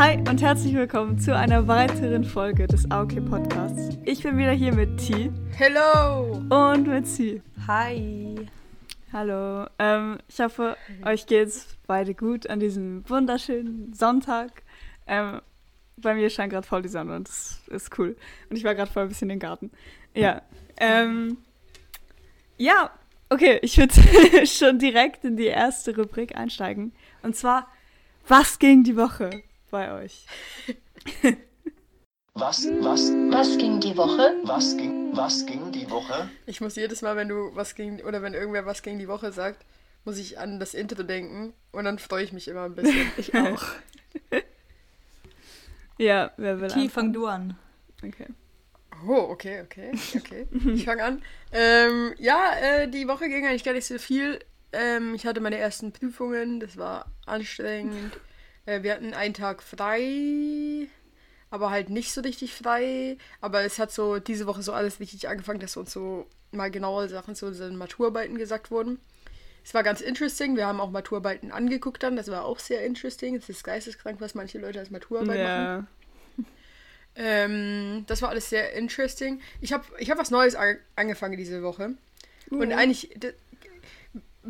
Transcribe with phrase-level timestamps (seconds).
[0.00, 3.98] Hi und herzlich willkommen zu einer weiteren Folge des AOK Podcasts.
[4.06, 5.30] Ich bin wieder hier mit T.
[5.58, 6.40] Hello!
[6.48, 7.42] Und mit C.
[7.66, 8.48] Hi!
[9.12, 9.66] Hallo.
[9.78, 14.62] Ähm, ich hoffe, euch geht's beide gut an diesem wunderschönen Sonntag.
[15.06, 15.42] Ähm,
[15.98, 18.16] bei mir scheint gerade voll die Sonne und das ist cool.
[18.48, 19.70] Und ich war gerade voll ein bisschen im Garten.
[20.14, 20.40] Ja.
[20.78, 21.36] Ähm,
[22.56, 22.90] ja,
[23.28, 26.94] okay, ich würde schon direkt in die erste Rubrik einsteigen.
[27.22, 27.68] Und zwar,
[28.26, 30.26] was ging die Woche bei euch?
[32.34, 34.34] Was, was, Was ging die Woche?
[34.44, 36.30] was ging, was ging die Woche?
[36.46, 39.32] Ich muss jedes Mal, wenn du was gegen, oder wenn irgendwer was gegen die Woche
[39.32, 39.66] sagt,
[40.04, 43.10] muss ich an das Intro denken und dann freue ich mich immer ein bisschen.
[43.18, 43.62] Ich auch.
[45.98, 46.90] ja, wer will T, anfangen?
[46.90, 47.58] fang du an.
[48.02, 48.26] Okay.
[49.06, 50.46] Oh, okay, okay, okay.
[50.72, 51.22] Ich fange an.
[51.52, 54.38] Ähm, ja, äh, die Woche ging eigentlich gar nicht so viel.
[54.72, 58.16] Ähm, ich hatte meine ersten Prüfungen, das war anstrengend.
[58.70, 60.86] Äh, wir hatten einen Tag frei,
[61.50, 63.16] aber halt nicht so richtig frei.
[63.40, 67.08] Aber es hat so diese Woche so alles richtig angefangen, dass uns so mal genaue
[67.08, 69.00] Sachen zu unseren Maturarbeiten gesagt wurden.
[69.64, 70.56] Es war ganz interesting.
[70.56, 72.16] Wir haben auch Maturarbeiten angeguckt dann.
[72.16, 73.34] Das war auch sehr interesting.
[73.34, 75.38] Es ist geisteskrank, was manche Leute als Maturarbeit machen.
[75.38, 75.86] Ja.
[77.16, 79.40] Ähm, das war alles sehr interesting.
[79.60, 81.94] Ich habe ich hab was Neues an, angefangen diese Woche.
[82.50, 83.10] Und eigentlich,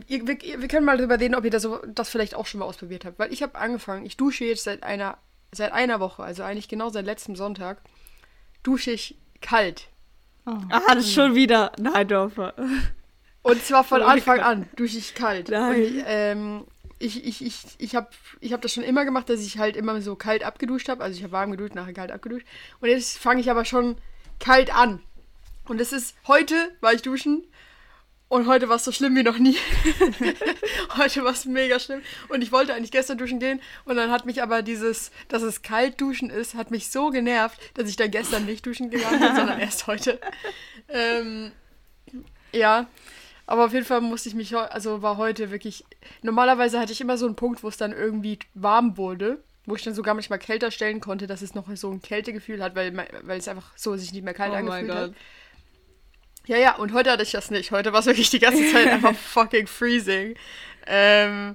[0.08, 2.60] ihr, wir, wir können mal darüber reden, ob ihr das, so, das vielleicht auch schon
[2.60, 3.18] mal ausprobiert habt.
[3.18, 5.18] Weil ich habe angefangen, ich dusche jetzt seit einer,
[5.52, 7.78] seit einer Woche, also eigentlich genau seit letztem Sonntag,
[8.62, 9.88] dusche ich kalt.
[10.44, 12.54] Ah, das ist schon wieder Neidorfer.
[13.42, 15.48] Und zwar von Oh, Anfang an dusche ich kalt.
[15.48, 15.74] Nein.
[15.74, 16.64] Und ich, ähm,
[16.98, 18.08] ich, ich, ich, ich habe
[18.40, 21.02] ich hab das schon immer gemacht, dass ich halt immer so kalt abgeduscht habe.
[21.02, 22.46] Also ich habe warm geduscht, nachher kalt abgeduscht.
[22.80, 23.96] Und jetzt fange ich aber schon
[24.38, 25.00] kalt an.
[25.66, 27.44] Und es ist, heute war ich duschen
[28.30, 29.56] und heute war es so schlimm wie noch nie.
[30.96, 32.00] heute war es mega schlimm.
[32.28, 35.62] Und ich wollte eigentlich gestern duschen gehen und dann hat mich aber dieses, dass es
[35.62, 39.34] kalt duschen ist, hat mich so genervt, dass ich dann gestern nicht duschen gegangen bin,
[39.34, 40.20] sondern erst heute.
[40.88, 41.50] Ähm,
[42.52, 42.86] ja,
[43.46, 45.84] aber auf jeden Fall musste ich mich, also war heute wirklich,
[46.22, 49.82] normalerweise hatte ich immer so einen Punkt, wo es dann irgendwie warm wurde, wo ich
[49.82, 53.38] dann sogar manchmal kälter stellen konnte, dass es noch so ein Kältegefühl hat, weil, weil
[53.40, 55.14] es einfach so sich nicht mehr kalt Oh mein angefühlt hat.
[56.50, 57.70] Ja, ja, und heute hatte ich das nicht.
[57.70, 60.34] Heute war es wirklich die ganze Zeit einfach fucking freezing.
[60.84, 61.54] Ähm,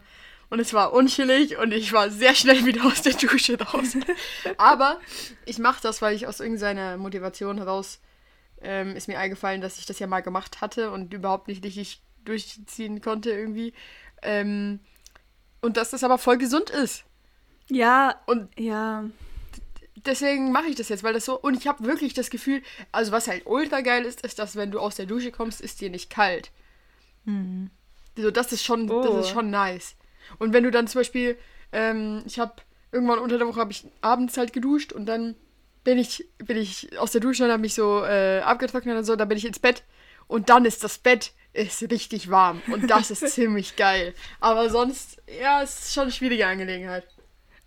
[0.49, 3.97] und es war unchillig und ich war sehr schnell wieder aus der Dusche raus.
[4.57, 5.01] Aber
[5.43, 7.99] ich mache das, weil ich aus irgendeiner Motivation heraus
[8.61, 12.01] ähm, ist mir eingefallen, dass ich das ja mal gemacht hatte und überhaupt nicht richtig
[12.23, 13.73] durchziehen konnte irgendwie.
[14.21, 14.79] Ähm,
[15.59, 17.03] und dass das aber voll gesund ist.
[17.67, 19.03] Ja, Und ja.
[20.05, 21.39] Deswegen mache ich das jetzt, weil das so.
[21.39, 22.61] Und ich habe wirklich das Gefühl,
[22.91, 25.81] also was halt ultra geil ist, ist, dass wenn du aus der Dusche kommst, ist
[25.81, 26.51] dir nicht kalt.
[28.17, 29.19] So, das ist schon, das Oh.
[29.19, 29.95] ist schon nice.
[30.39, 31.37] Und wenn du dann zum Beispiel,
[31.71, 32.53] ähm, ich habe
[32.91, 35.35] irgendwann unter der Woche habe ich abends halt geduscht und dann
[35.83, 39.15] bin ich, bin ich aus der Dusche und habe mich so äh, abgetrocknet und so,
[39.15, 39.83] dann bin ich ins Bett
[40.27, 44.13] und dann ist das Bett ist richtig warm und das ist ziemlich geil.
[44.39, 47.07] Aber sonst, ja, es ist schon eine schwierige Angelegenheit.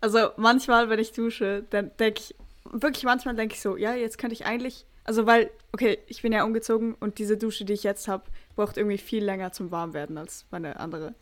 [0.00, 2.34] Also manchmal, wenn ich dusche, dann denke ich,
[2.70, 6.32] wirklich manchmal denke ich so, ja, jetzt könnte ich eigentlich, also weil, okay, ich bin
[6.32, 8.24] ja umgezogen und diese Dusche, die ich jetzt habe,
[8.56, 11.14] braucht irgendwie viel länger zum Warmwerden als meine andere.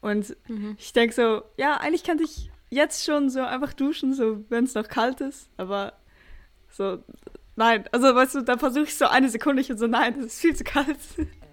[0.00, 0.36] Und
[0.78, 4.74] ich denke so, ja, eigentlich könnte ich jetzt schon so einfach duschen, so wenn es
[4.74, 5.94] noch kalt ist, aber
[6.70, 6.98] so,
[7.56, 10.26] nein, also weißt du, dann versuche ich so eine Sekunde ich und so, nein, das
[10.26, 10.98] ist viel zu kalt.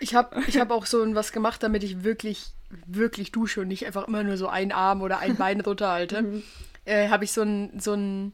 [0.00, 2.46] Ich habe ich hab auch so was gemacht, damit ich wirklich,
[2.86, 6.42] wirklich dusche und nicht einfach immer nur so einen Arm oder ein Bein runterhalte.
[6.88, 8.32] Äh, habe ich so ein, so ein,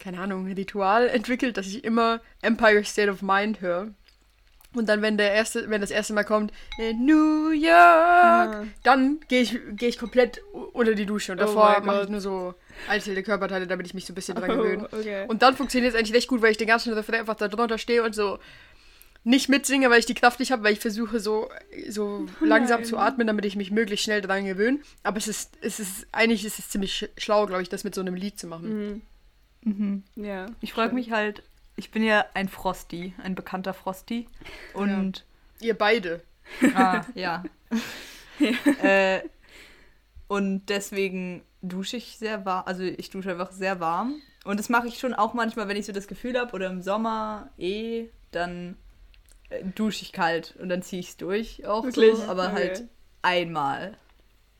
[0.00, 3.86] keine Ahnung, Ritual entwickelt, dass ich immer Empire State of Mind höre.
[4.74, 8.64] Und dann, wenn der erste, wenn das erste Mal kommt, in New York, Ah.
[8.82, 10.40] dann gehe ich, geh ich komplett
[10.72, 11.30] unter die Dusche.
[11.30, 12.54] Und Oh davor mein mache ich nur so
[12.88, 14.88] einzelne Körperteile, damit ich mich so ein bisschen dran gewöhne.
[14.90, 15.26] Oh, okay.
[15.28, 17.78] Und dann funktioniert es eigentlich recht gut, weil ich den ganzen Refrain einfach da drunter
[17.78, 18.40] stehe und so
[19.24, 21.48] nicht mitsinge, weil ich die Kraft nicht habe, weil ich versuche so,
[21.88, 22.84] so langsam nein.
[22.88, 24.80] zu atmen, damit ich mich möglichst schnell dran gewöhne.
[25.02, 27.94] Aber es ist, es ist, eigentlich ist es ziemlich sch- schlau, glaube ich, das mit
[27.94, 29.02] so einem Lied zu machen.
[30.16, 30.46] ja.
[30.60, 31.42] Ich frage mich halt,
[31.76, 34.26] ich bin ja ein Frosty, ein bekannter Frosty.
[34.74, 35.24] Und
[35.60, 36.22] Ihr beide.
[36.74, 37.44] ah, ja.
[38.82, 39.20] äh,
[40.28, 44.16] und deswegen dusche ich sehr warm, also ich dusche einfach sehr warm.
[44.44, 46.82] Und das mache ich schon auch manchmal, wenn ich so das Gefühl habe, oder im
[46.82, 48.76] Sommer eh, dann
[49.74, 52.16] dusche ich kalt und dann ziehe ich es durch auch Wirklich?
[52.16, 52.54] so, aber Okay.
[52.54, 52.84] halt
[53.22, 53.96] einmal.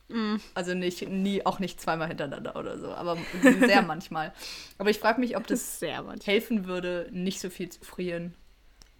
[0.09, 0.37] Mm.
[0.55, 3.17] Also nicht, nie, auch nicht zweimal hintereinander oder so, aber
[3.61, 4.33] sehr manchmal.
[4.79, 5.81] Aber ich frage mich, ob das
[6.25, 8.35] helfen würde, nicht so viel zu frieren.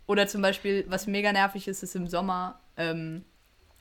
[0.07, 3.25] Oder zum Beispiel, was mega nervig ist, ist im Sommer, ähm,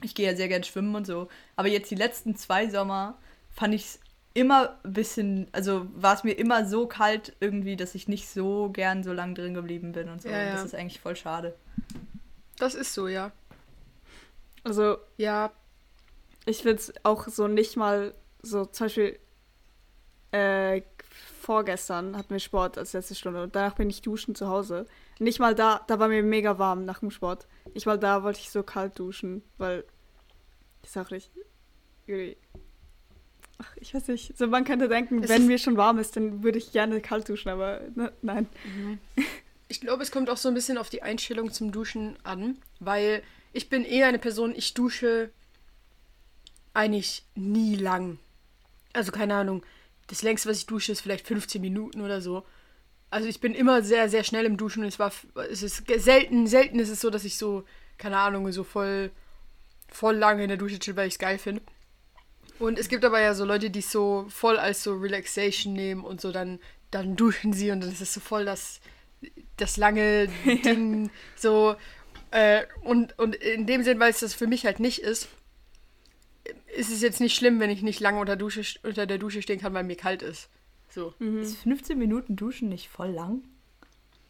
[0.03, 3.17] ich gehe ja sehr gern schwimmen und so, aber jetzt die letzten zwei Sommer
[3.49, 3.99] fand ich es
[4.33, 8.69] immer ein bisschen, also war es mir immer so kalt irgendwie, dass ich nicht so
[8.69, 10.29] gern so lang drin geblieben bin und so.
[10.29, 10.53] Ja, Und ja.
[10.53, 11.55] Das ist eigentlich voll schade.
[12.57, 13.31] Das ist so, ja.
[14.63, 15.51] Also, Ja,
[16.45, 19.19] ich finde es auch so nicht mal so, zum Beispiel
[20.31, 20.81] äh,
[21.41, 24.85] vorgestern hatten wir Sport als letzte Stunde und danach bin ich duschen zu Hause.
[25.19, 27.47] Nicht mal da, da war mir mega warm nach dem Sport.
[27.73, 29.83] Nicht mal da wollte ich so kalt duschen, weil
[30.83, 31.31] ich sag nicht,
[32.07, 32.37] irgendwie-
[33.61, 36.43] ach, ich weiß nicht, so man könnte denken, Es wenn mir schon warm ist, dann
[36.43, 38.47] würde ich gerne kalt duschen, aber ne, nein.
[39.67, 43.23] Ich glaube, es kommt auch so ein bisschen auf die Einstellung zum Duschen an, weil
[43.53, 45.29] ich bin eher eine Person, ich dusche
[46.73, 48.19] eigentlich nie lang.
[48.91, 49.63] Also keine Ahnung,
[50.07, 52.43] das längste, was ich dusche, ist vielleicht 15 Minuten oder so.
[53.11, 54.83] Also ich bin immer sehr, sehr schnell im Duschen.
[54.83, 55.13] Es war,
[55.49, 57.63] es ist selten, selten ist es so, dass ich so,
[57.97, 59.09] keine Ahnung, so voll,
[59.87, 61.61] voll lange in der Dusche chill, weil ich es geil finde.
[62.61, 66.03] Und es gibt aber ja so Leute, die es so voll als so Relaxation nehmen
[66.03, 66.59] und so dann,
[66.91, 68.79] dann duschen sie und dann ist es so voll das,
[69.57, 71.75] das lange Ding, so.
[72.31, 75.27] Äh, und, und in dem Sinn, weil es das für mich halt nicht ist,
[76.75, 79.59] ist es jetzt nicht schlimm, wenn ich nicht lange unter, Dusche, unter der Dusche stehen
[79.59, 80.49] kann, weil mir kalt ist.
[80.89, 81.13] So.
[81.19, 83.43] Ist 15 Minuten Duschen nicht voll lang?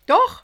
[0.06, 0.44] Doch!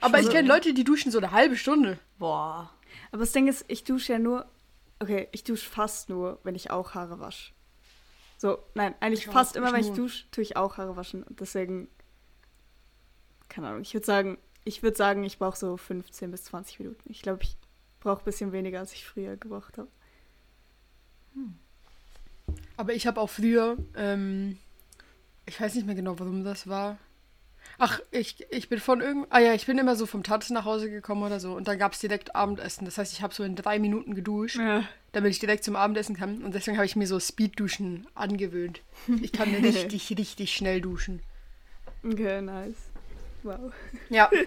[0.00, 1.98] Aber ich Also- kenne Leute, die duschen so eine halbe Stunde.
[2.18, 2.70] Boah.
[3.10, 4.46] Aber das Ding ist, ich dusche ja nur,
[5.04, 7.52] okay, ich dusche fast nur, wenn ich auch Haare wasche.
[8.38, 11.22] So, nein, eigentlich Ich fast immer, wenn ich dusche, tue ich auch Haare waschen.
[11.22, 11.88] Und deswegen,
[13.48, 17.02] keine Ahnung, ich würde sagen, ich würde sagen, ich brauche so 15 bis 20 Minuten.
[17.10, 17.56] Ich glaube, ich
[18.00, 19.88] brauche ein bisschen weniger, als ich früher gebraucht habe.
[22.76, 24.58] Aber ich habe auch früher, ähm,
[25.46, 26.98] ich weiß nicht mehr genau, warum das war.
[27.78, 30.64] Ach, ich, ich bin von irgend, ah ja, ich bin immer so vom Tanzen nach
[30.64, 32.84] Hause gekommen oder so und dann gab es direkt Abendessen.
[32.84, 34.84] Das heißt, ich habe so in drei Minuten geduscht, Ja.
[35.12, 38.80] damit ich direkt zum Abendessen kann und deswegen habe ich mir so Speedduschen angewöhnt.
[39.20, 41.20] Ich kann richtig, richtig schnell duschen.
[42.04, 42.76] Okay, nice.
[43.42, 43.72] Wow.
[44.08, 44.30] Ja,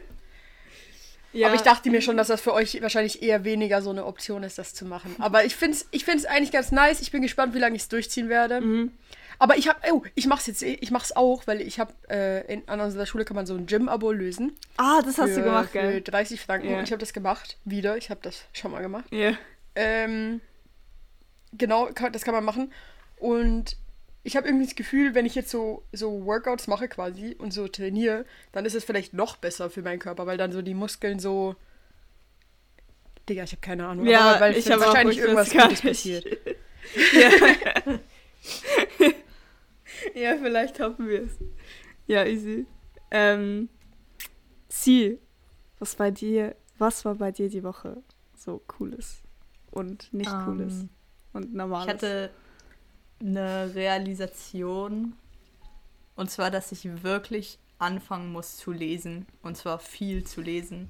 [1.33, 4.05] Ja, aber ich dachte mir schon, dass das für euch wahrscheinlich eher weniger so eine
[4.05, 5.13] Option ist, das zu machen.
[5.19, 7.01] Aber ich finde es ich find's eigentlich ganz nice.
[7.01, 8.61] Ich bin gespannt, wie lange ich es durchziehen werde.
[8.61, 8.91] Mhm.
[9.39, 12.51] Aber ich habe, oh, ich mach's jetzt, eh- ich mach's auch, weil ich habe, äh,
[12.51, 14.55] in, an unserer Schule kann man so ein Gym-Abo lösen.
[14.77, 16.01] Ah, das hast für, du gemacht, Für gell?
[16.01, 16.69] 30 Franken.
[16.69, 16.77] Ja.
[16.77, 17.57] Und ich habe das gemacht.
[17.63, 17.97] Wieder.
[17.97, 19.05] Ich habe das schon mal gemacht.
[19.11, 19.33] Ja.
[19.75, 20.41] Ähm,
[21.53, 22.73] genau, kann, das kann man machen.
[23.19, 23.77] Und
[24.23, 27.67] ich habe irgendwie das Gefühl, wenn ich jetzt so, so Workouts mache quasi und so
[27.67, 31.19] trainiere, dann ist es vielleicht noch besser für meinen Körper, weil dann so die Muskeln
[31.19, 31.55] so.
[33.29, 34.07] Digga, ich habe keine Ahnung.
[34.07, 36.25] Ja, aber weil ich habe wahrscheinlich ich irgendwas Gutes passiert.
[37.13, 37.99] Ja,
[40.39, 41.37] vielleicht hoffen wir es.
[42.07, 42.65] Ja, easy.
[43.11, 43.69] Ähm,
[44.69, 45.19] sie,
[45.79, 48.01] was bei dir, was war bei dir die Woche
[48.35, 49.21] so cooles
[49.71, 50.85] und nicht Ähm, cooles
[51.33, 51.87] und normales?
[51.87, 52.29] Ich hatte
[53.19, 55.13] eine Realisation.
[56.15, 59.27] Und zwar, dass ich wirklich anfangen muss zu lesen.
[59.43, 60.89] Und zwar viel zu lesen.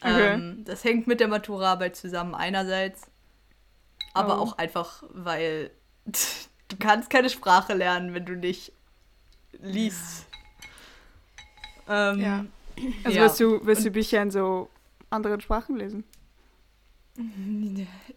[0.00, 0.34] Okay.
[0.34, 3.10] Ähm, das hängt mit der Maturaarbeit zusammen einerseits.
[4.14, 4.42] Aber Oh.
[4.42, 5.70] auch einfach, weil
[6.68, 8.72] du kannst keine Sprache lernen, wenn du nicht
[9.60, 10.26] liest.
[11.88, 12.44] Ähm, Ja.
[13.04, 13.22] also ja.
[13.22, 14.68] willst du, willst du Bücher in so
[15.10, 16.04] anderen Sprachen lesen?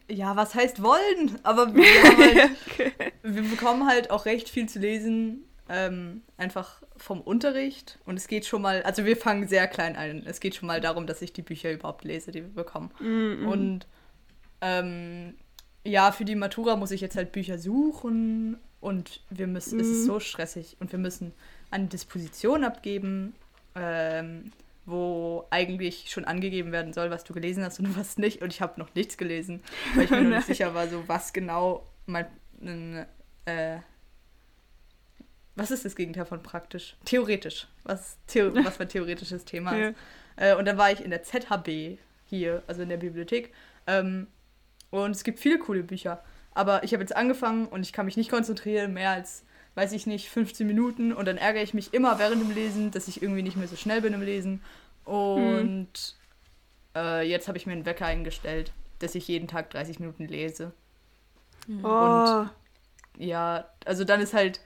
[0.09, 1.39] Ja, was heißt wollen?
[1.43, 7.99] Aber wir, halt, wir bekommen halt auch recht viel zu lesen, ähm, einfach vom Unterricht.
[8.05, 10.23] Und es geht schon mal, also wir fangen sehr klein an.
[10.25, 12.91] Es geht schon mal darum, dass ich die Bücher überhaupt lese, die wir bekommen.
[12.99, 13.47] Mhm.
[13.47, 13.87] Und
[14.61, 15.35] ähm,
[15.89, 20.03] ja, für die Matura muss ich jetzt halt Bücher suchen und wir müssen, es ist
[20.03, 20.05] Mhm.
[20.07, 21.33] so stressig und wir müssen
[21.71, 23.35] eine Disposition abgeben,
[23.75, 24.51] ähm,
[24.85, 28.41] wo eigentlich schon angegeben werden soll, was du gelesen hast und was nicht.
[28.41, 29.61] Und ich habe noch nichts gelesen,
[29.95, 30.29] weil ich mir Nein.
[30.31, 32.25] nicht sicher war, so was genau mein
[33.45, 33.77] äh,
[35.55, 36.95] was ist das Gegenteil von praktisch?
[37.05, 37.67] Theoretisch.
[37.83, 39.95] Was, Theo was mein theoretisches Thema ist.
[40.37, 40.51] Ja.
[40.53, 43.53] Äh, und dann war ich in der ZHB hier, also in der Bibliothek.
[43.87, 44.27] Ähm,
[44.91, 46.23] und es gibt viele coole Bücher.
[46.53, 49.43] Aber ich habe jetzt angefangen und ich kann mich nicht konzentrieren, mehr als,
[49.75, 51.13] weiß ich nicht, 15 Minuten.
[51.13, 53.75] Und dann ärgere ich mich immer während dem Lesen, dass ich irgendwie nicht mehr so
[53.75, 54.61] schnell bin im Lesen.
[55.05, 56.15] Und
[56.95, 60.73] äh, jetzt habe ich mir einen Wecker eingestellt, dass ich jeden Tag 30 Minuten lese.
[61.83, 62.45] Oh,
[63.17, 64.59] Ja, also dann ist halt,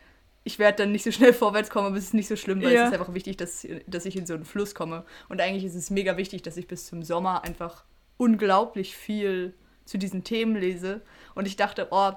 [0.44, 2.72] ich werde dann nicht so schnell vorwärts kommen, aber es ist nicht so schlimm, weil
[2.74, 2.84] Ja.
[2.84, 5.06] es ist einfach wichtig, dass, dass ich in so einen Fluss komme.
[5.30, 7.84] Und eigentlich ist es mega wichtig, dass ich bis zum Sommer einfach
[8.18, 9.54] unglaublich viel
[9.86, 11.02] zu diesen Themen lese.
[11.36, 12.12] Und ich dachte, oh,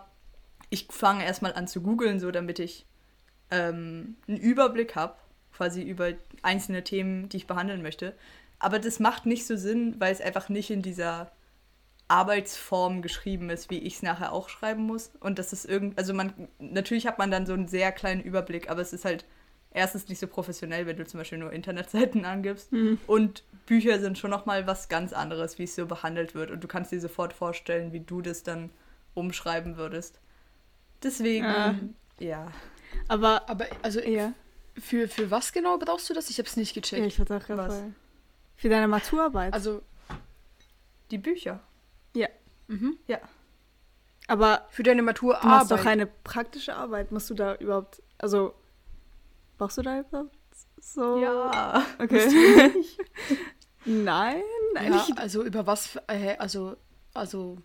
[0.71, 2.87] ich fange erstmal an zu googeln, so damit ich
[3.51, 5.17] ähm, einen Überblick habe,
[5.53, 8.15] quasi über einzelne Themen, die ich behandeln möchte.
[8.59, 11.33] Aber das macht nicht so Sinn, weil es einfach nicht in dieser
[12.09, 15.11] Arbeitsform geschrieben ist, wie ich es nachher auch schreiben muss.
[15.21, 18.71] Und das ist irgend, also man, natürlich hat man dann so einen sehr kleinen Überblick,
[18.71, 19.25] aber es ist halt
[19.77, 22.71] erstens nicht so professionell, wenn du zum Beispiel nur Internetseiten angibst.
[23.07, 26.51] Und Bücher sind schon nochmal was ganz anderes, wie es so behandelt wird.
[26.51, 28.71] Und du kannst dir sofort vorstellen, wie du das dann
[29.15, 30.19] umschreiben würdest.
[31.03, 31.75] Deswegen, Ah.
[32.19, 32.51] ja.
[33.09, 34.33] Aber Aber also ja,
[34.79, 36.31] für, für was genau brauchst du das?
[36.31, 37.07] Ich habe es nicht ja gecheckt.
[37.07, 37.75] ich hatte auch Was?
[37.75, 37.93] voll-
[38.57, 39.53] Für deine Maturarbeit.
[39.53, 39.83] Also,
[41.11, 41.61] Die Bücher.
[42.15, 42.29] ja.
[42.69, 42.97] mhm.
[43.07, 43.19] Ja.
[44.29, 45.71] Aber für deine du machst Maturarbeit.
[45.71, 47.13] doch eine praktische Arbeit.
[47.13, 48.55] Musst du da überhaupt, also,
[49.59, 50.37] brauchst du da überhaupt
[50.81, 51.19] so?
[51.19, 51.85] Ja.
[51.99, 52.29] Okay.
[53.85, 54.43] Nein,
[54.75, 55.19] ja, eigentlich.
[55.19, 56.77] also über was, äh, also,
[57.15, 57.59] also,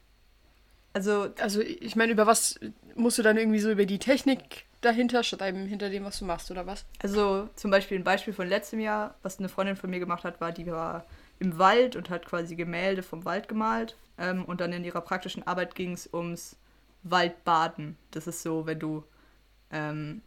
[0.93, 2.60] Also, also ich meine, über was
[2.95, 6.51] musst du dann irgendwie so über die Technik dahinter schreiben, hinter dem, was du machst,
[6.51, 6.86] oder was?
[7.01, 10.41] Also zum Beispiel ein Beispiel von letztem Jahr, was eine Freundin von mir gemacht hat,
[10.41, 11.05] war, die war
[11.39, 13.95] im Wald und hat quasi Gemälde vom Wald gemalt.
[14.17, 16.55] Ähm, und dann in ihrer praktischen Arbeit ging es ums
[17.03, 17.98] Waldbaden.
[18.12, 19.03] Das ist so, wenn du
[19.71, 20.21] ähm,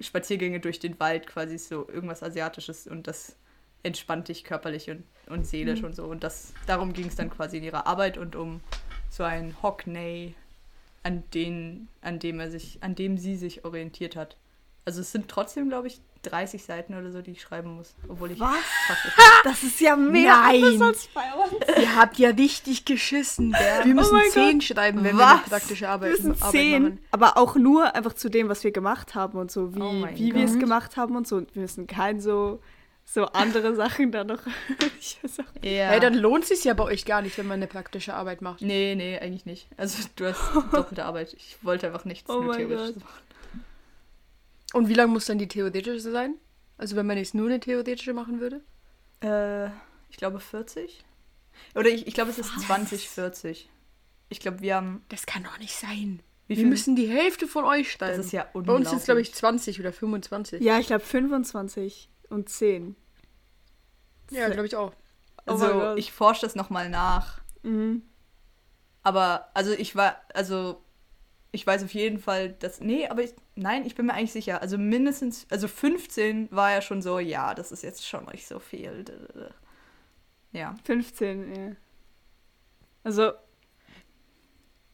[0.00, 3.36] Spaziergänge durch den Wald quasi so irgendwas Asiatisches und das
[3.82, 6.04] entspannt dich körperlich und, und seelisch und so.
[6.04, 8.60] Und das, darum ging es dann quasi in ihrer Arbeit und um
[9.10, 10.34] so ein Hockney,
[11.06, 14.36] an, den, an dem er sich, an dem sie sich orientiert hat.
[14.84, 16.00] Also es sind trotzdem, glaube ich,
[16.30, 17.94] 30 Seiten oder so, die ich schreiben muss.
[18.08, 18.56] Obwohl ich Was?
[19.44, 20.82] Das ist ja mega Nein.
[20.82, 21.78] als bei uns.
[21.80, 23.52] Ihr habt ja richtig geschissen.
[23.84, 25.32] Wir müssen Oh mein zehn schreiben, wenn wir Was?
[25.32, 26.98] eine praktische Arbeit, Wir sind Arbeit zehn, machen.
[27.12, 30.34] aber auch nur einfach zu dem, was wir gemacht haben und so, wie, Oh wie
[30.34, 30.60] wir es Gott.
[30.60, 31.36] gemacht haben und so.
[31.36, 32.60] Und wir müssen kein so,
[33.04, 34.40] so andere Sachen da noch.
[35.62, 35.88] Ja.
[35.88, 38.42] Hey, dann lohnt es sich ja bei euch gar nicht, wenn man eine praktische Arbeit
[38.42, 38.60] macht.
[38.60, 39.68] nee, nee, eigentlich nicht.
[39.76, 40.40] Also du hast
[40.72, 41.32] doppelte Arbeit.
[41.34, 43.04] Ich wollte einfach nichts Oh nur theoretisch Gott.
[43.04, 43.20] machen.
[44.72, 46.34] Und wie lang muss dann die theoretische sein?
[46.78, 48.62] Also wenn man jetzt nur eine theoretische machen würde?
[49.22, 49.70] Äh,
[50.10, 51.04] ich glaube 40.
[51.74, 53.70] Oder ich, ich glaube, es ist 20, 40.
[54.28, 55.04] Ich glaube, wir haben.
[55.08, 56.20] Das kann doch nicht sein.
[56.48, 56.66] Wie Wir viel?
[56.66, 58.16] müssen die Hälfte von euch schreiben.
[58.18, 58.88] Das ist ja Bei uns unglaublich.
[58.90, 60.60] sind es, glaube ich, 20 oder 25.
[60.62, 62.94] Ja, ich glaube 25 und 10.
[64.30, 64.92] Ja, glaube ich auch.
[65.46, 65.98] Oh Also, Gott.
[65.98, 67.40] ich forsche das nochmal nach.
[67.62, 68.02] Mhm.
[69.02, 70.82] Aber, also ich war, also
[71.52, 74.62] ich weiß auf jeden Fall, dass, nee, aber ich, nein, ich bin mir eigentlich sicher.
[74.62, 78.58] Also mindestens, also 15 war ja schon so, ja, das ist jetzt schon nicht so
[78.58, 79.04] viel.
[80.52, 80.76] Ja.
[80.84, 81.76] 15, ja.
[83.02, 83.32] Also.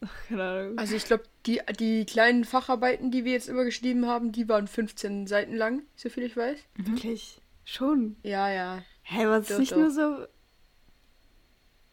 [0.05, 0.79] Ach, keine Ahnung.
[0.79, 4.67] Also ich glaube, die, die kleinen Facharbeiten, die wir jetzt immer geschrieben haben, die waren
[4.67, 6.59] 15 Seiten lang, so viel ich weiß.
[6.77, 7.41] Wirklich?
[7.65, 8.17] Schon?
[8.23, 8.83] Ja, ja.
[9.03, 9.79] Hä, was Doch, ist nicht doch.
[9.79, 10.27] nur so.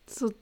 [0.07, 0.33] So.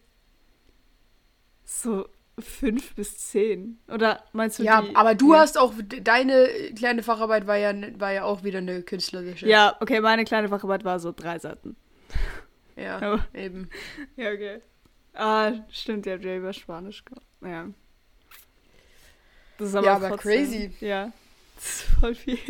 [1.66, 3.80] So fünf bis zehn?
[3.92, 5.40] Oder meinst du ja, die, aber du ja.
[5.40, 9.48] hast auch, deine kleine Facharbeit war ja, war ja auch wieder eine künstlerische.
[9.48, 11.76] Ja, okay, meine kleine Facharbeit war so drei Seiten.
[12.76, 13.70] Ja, Aber- eben.
[14.16, 14.62] Ja, okay.
[15.14, 17.26] Ah, stimmt, ihr habt ja über Spanisch gemacht.
[17.42, 17.68] Ja.
[19.58, 20.72] Das ist aber, Ja, aber trotzdem- crazy.
[20.80, 21.12] Ja.
[21.56, 22.38] Das ist voll viel.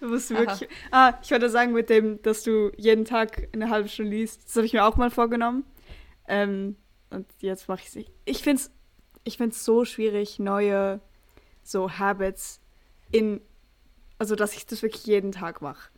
[0.00, 0.40] Du musst Aha.
[0.40, 0.68] wirklich.
[0.90, 4.54] Ah, ich wollte sagen, mit dem, dass du jeden Tag eine halbe Stunde liest, das
[4.56, 5.64] habe ich mir auch mal vorgenommen.
[6.28, 6.76] Ähm,
[7.10, 8.12] und jetzt mache ich es nicht.
[8.24, 8.70] Ich finde es
[9.24, 11.00] ich find's so schwierig, neue
[11.62, 12.60] so Habits
[13.10, 13.40] in.
[14.18, 15.90] Also, dass ich das wirklich jeden Tag mache.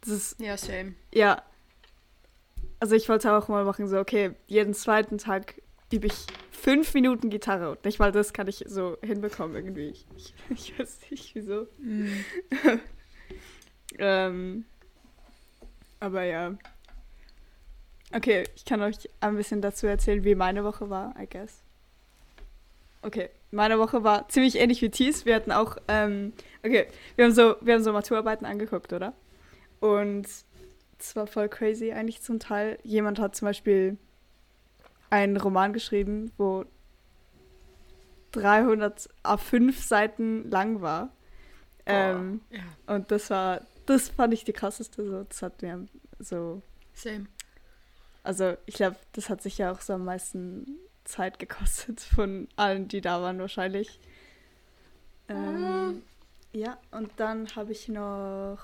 [0.00, 0.94] Das ist Ja, same.
[1.12, 1.42] ja.
[2.80, 7.30] Also ich wollte auch mal machen, so, okay, jeden zweiten Tag übe ich fünf Minuten
[7.30, 7.70] Gitarre.
[7.70, 9.88] Und nicht mal das kann ich so hinbekommen irgendwie.
[9.88, 11.68] Ich, ich, ich weiß nicht wieso.
[11.78, 12.24] Mhm.
[13.96, 14.64] Ähm,
[16.00, 16.54] aber ja.
[18.12, 21.62] Okay, ich kann euch ein bisschen dazu erzählen, wie meine Woche war, I guess.
[23.02, 25.26] Okay, meine Woche war ziemlich ähnlich wie Thies.
[25.26, 26.32] Wir hatten auch, ähm,
[26.64, 29.12] okay, wir haben so, wir haben so Maturarbeiten angeguckt, oder?
[29.80, 30.26] Und
[30.98, 32.78] es war voll crazy eigentlich zum Teil.
[32.82, 33.98] Jemand hat zum Beispiel
[35.10, 36.64] einen Roman geschrieben, wo
[38.32, 41.10] 300 A5 Seiten lang war.
[41.86, 45.04] Ähm, Ja, und das war, das fand ich die krasseste.
[45.04, 45.86] So, das hat mir
[46.18, 46.62] so,
[46.94, 47.26] same.
[48.24, 50.66] Also ich glaube, das hat sich ja auch so am meisten
[51.04, 54.00] Zeit gekostet von allen, die da waren wahrscheinlich.
[55.28, 56.02] Ähm,
[56.52, 58.58] ja, und dann habe ich noch.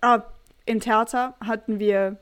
[0.00, 0.22] Ah,
[0.66, 2.16] im Theater hatten wir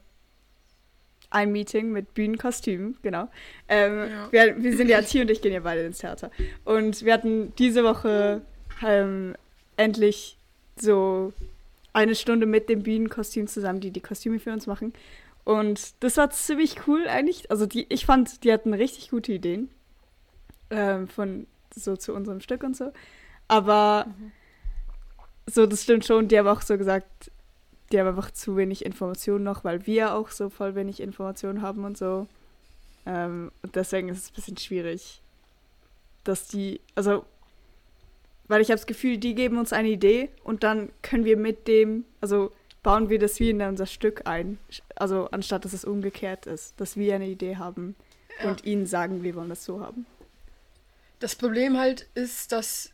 [1.30, 3.28] ein Meeting mit Bühnenkostümen, genau.
[3.68, 4.32] Ähm, Ja.
[4.32, 6.30] wir, wir sind ja, T und ich gehen ja beide ins Theater.
[6.64, 8.42] Und wir hatten diese Woche
[8.82, 9.34] ähm,
[9.76, 10.38] endlich
[10.76, 11.32] so
[11.94, 14.92] eine Stunde mit dem Bühnenkostüm zusammen, die die Kostüme für uns machen.
[15.44, 17.50] Und das war ziemlich cool eigentlich.
[17.50, 19.70] Also die, ich fand, die hatten richtig gute Ideen
[20.70, 22.92] ähm, von so zu unserem Stück und so.
[23.48, 24.06] Aber
[25.46, 26.28] so, das stimmt schon.
[26.28, 27.30] Die haben auch so gesagt,
[27.92, 31.84] die haben einfach zu wenig Informationen noch, weil wir auch so voll wenig Informationen haben
[31.84, 32.26] und so.
[33.06, 35.20] Ähm, und deswegen ist es ein bisschen schwierig,
[36.24, 37.26] dass die, also,
[38.48, 41.66] weil ich habe das Gefühl, die geben uns eine Idee und dann können wir mit
[41.68, 42.50] dem, also
[42.82, 44.58] bauen wir das wie in unser Stück ein.
[44.96, 47.94] Also anstatt dass es umgekehrt ist, dass wir eine Idee haben
[48.42, 48.50] Ja.
[48.50, 50.04] und ihnen sagen, wir wollen das so haben.
[51.20, 52.90] Das Problem halt ist, dass,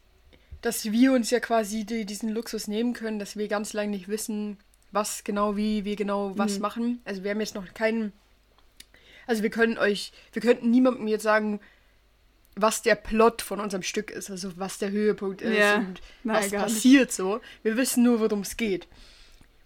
[0.62, 4.06] dass wir uns ja quasi die, diesen Luxus nehmen können, dass wir ganz lange nicht
[4.08, 4.58] wissen,
[4.92, 6.62] was genau wie wir genau was Mhm.
[6.62, 7.00] machen.
[7.04, 8.12] Also wir haben jetzt noch keinen.
[9.26, 11.60] Also wir können euch, wir könnten niemandem jetzt sagen,
[12.62, 15.76] was der Plot von unserem Stück ist, also was der Höhepunkt ist Ja.
[15.78, 17.40] und Nein, was passiert so.
[17.62, 18.86] Wir wissen nur, worum es geht.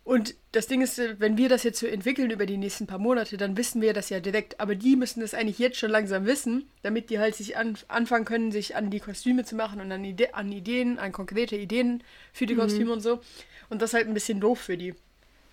[0.04, 3.38] Und das Ding ist, wenn wir das jetzt so entwickeln über die nächsten paar Monate,
[3.38, 4.60] dann wissen wir das ja direkt.
[4.60, 8.26] Aber die müssen das eigentlich jetzt schon langsam wissen, damit die halt sich an, anfangen
[8.26, 12.02] können, sich an die Kostüme zu machen und an, Ide an Ideen, an konkrete Ideen
[12.34, 12.48] für Mhm.
[12.48, 13.22] die Kostüme und so.
[13.70, 14.92] Und das ist halt ein bisschen doof für die.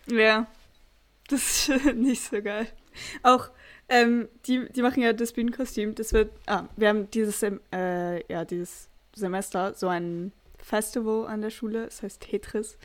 [0.07, 0.47] Ja,
[1.29, 2.67] das ist nicht so geil.
[3.23, 3.49] Auch,
[3.91, 5.95] ähm, die, die machen ja das Bühnenkostüm.
[5.95, 11.41] Das wird, ah, wir haben dieses, Sem äh, ja, dieses Semester so ein Festival an
[11.41, 12.77] der Schule, das heißt Tetris,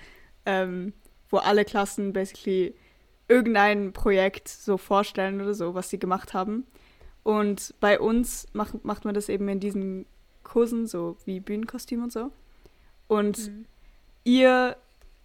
[0.46, 0.92] ähm,
[1.30, 2.74] wo alle Klassen basically
[3.28, 6.66] irgendein Projekt so vorstellen oder so, was sie gemacht haben.
[7.22, 10.06] Und bei uns macht, macht man das eben in diesen
[10.42, 12.32] Kursen, so wie Bühnenkostüm und so.
[13.06, 13.50] Und
[14.24, 14.76] ihr,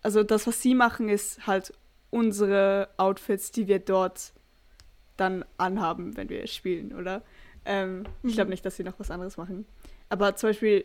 [0.04, 1.74] also das, was sie machen, ist halt
[2.12, 4.34] unsere Outfits, die wir dort
[5.22, 7.22] dann anhaben, wenn wir spielen, oder?
[7.64, 9.66] Ähm, Ich glaube nicht, dass sie noch was anderes machen.
[10.10, 10.84] Aber zum Beispiel,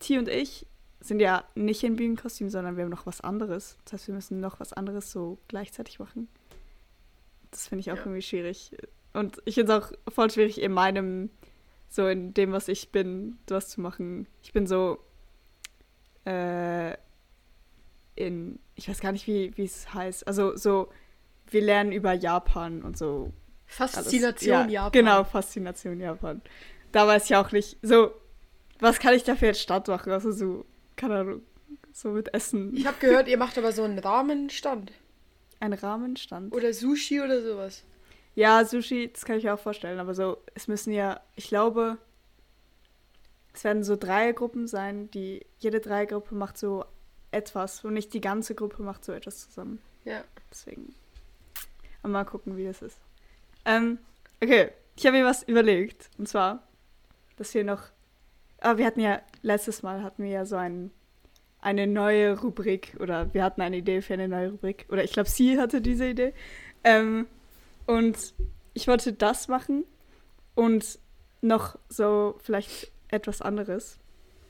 [0.00, 0.66] T und ich
[1.00, 3.76] sind ja nicht in Bühnenkostüm, sondern wir haben noch was anderes.
[3.84, 6.28] Das heißt, wir müssen noch was anderes so gleichzeitig machen.
[7.50, 8.02] Das finde ich auch Ja.
[8.02, 8.72] irgendwie schwierig.
[9.12, 11.28] Und ich finde es auch voll schwierig, in meinem,
[11.90, 14.26] so in dem, was ich bin, was zu machen.
[14.42, 14.98] Ich bin so
[16.24, 16.94] äh,
[18.16, 20.26] in, ich weiß gar nicht, wie wie es heißt.
[20.26, 20.88] Also so,
[21.54, 23.32] wir lernen über Japan und so.
[23.78, 23.94] alles.
[23.94, 24.92] Faszination ja, Japan.
[24.92, 26.42] Genau, Faszination Japan.
[26.92, 28.12] Da weiß ich auch nicht, so,
[28.80, 30.12] was kann ich dafür jetzt Stadt machen?
[30.12, 31.42] Also so, keine Ahnung,
[31.92, 32.76] so mit Essen.
[32.76, 34.92] Ich habe gehört, ihr macht aber so einen Rahmenstand.
[35.60, 36.52] Ein Rahmenstand.
[36.54, 37.84] Oder Sushi oder sowas.
[38.34, 41.98] Ja, Sushi, das kann ich mir auch vorstellen, aber so, es müssen ja, ich glaube,
[43.54, 46.84] es werden so Dreiergruppen sein, die, jede Dreiergruppe macht so
[47.30, 49.80] etwas und nicht die ganze Gruppe macht so etwas zusammen.
[50.04, 50.24] Ja.
[50.50, 50.94] Deswegen.
[52.04, 52.98] Aber mal gucken, wie das ist.
[53.64, 53.98] Ähm,
[54.42, 56.10] okay, ich habe mir was überlegt.
[56.18, 56.62] Und zwar,
[57.36, 57.82] dass wir noch.
[58.60, 60.90] Ah, wir hatten ja, letztes Mal hatten wir ja so ein,
[61.62, 62.94] eine neue Rubrik.
[63.00, 64.84] Oder wir hatten eine Idee für eine neue Rubrik.
[64.90, 66.34] Oder ich glaube, sie hatte diese Idee.
[66.84, 67.26] Ähm,
[67.86, 68.34] und
[68.74, 69.84] ich wollte das machen
[70.54, 70.98] und
[71.40, 73.98] noch so vielleicht etwas anderes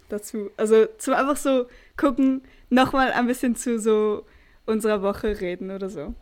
[0.08, 0.50] dazu.
[0.56, 4.26] Also zum einfach so gucken, nochmal ein bisschen zu so
[4.66, 6.14] unserer Woche reden oder so.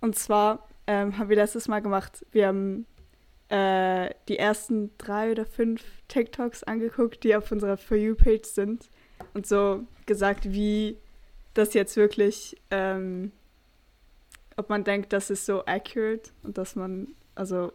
[0.00, 2.86] Und zwar ähm, haben wir letztes Mal gemacht, wir haben
[3.48, 8.88] äh, die ersten drei oder fünf TikToks angeguckt, die auf unserer For You-Page sind
[9.34, 10.96] und so gesagt, wie
[11.54, 13.32] das jetzt wirklich, ähm,
[14.56, 17.72] ob man denkt, das ist so accurate und dass man, also,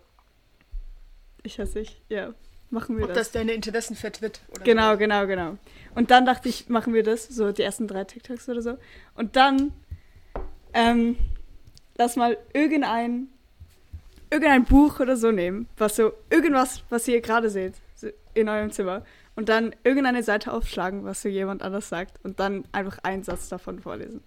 [1.44, 2.34] ich weiß nicht, ja,
[2.70, 3.28] machen wir Ob das.
[3.28, 4.42] das deine Interessen vertritt.
[4.50, 5.58] Oder Genau, genau, genau.
[5.96, 8.78] Und dann dachte ich, machen wir das, so die ersten drei TikToks oder so.
[9.16, 9.74] Und dann,
[10.74, 11.16] ähm,
[11.98, 13.28] lass mal irgendein,
[14.30, 17.76] irgendein Buch oder so nehmen, was so, irgendwas, was ihr gerade seht,
[18.34, 19.04] in eurem Zimmer.
[19.36, 22.24] Und dann irgendeine Seite aufschlagen, was so jemand anders sagt.
[22.24, 24.22] Und dann einfach einen Satz davon vorlesen.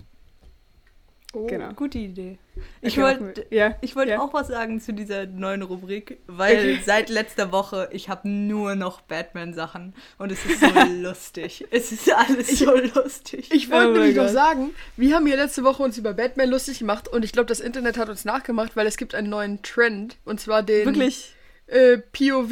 [1.37, 1.46] Oh.
[1.46, 1.70] Genau.
[1.75, 2.38] Gute Idee.
[2.81, 4.20] Ich Okay, wollte ja, ich wollte ja.
[4.20, 6.81] auch was sagen zu dieser neuen Rubrik, weil Okay.
[6.87, 10.66] seit letzter Woche ich habe nur noch Batman-Sachen und es ist so
[11.03, 11.66] lustig.
[11.70, 13.51] Es ist alles so lustig.
[13.53, 16.79] Ich wollte Oh nämlich noch sagen, wir haben hier letzte Woche uns über Batman lustig
[16.79, 20.16] gemacht und ich glaube, das Internet hat uns nachgemacht, weil es gibt einen neuen Trend
[20.25, 21.35] und zwar den Wirklich.
[21.68, 22.50] Äh, POV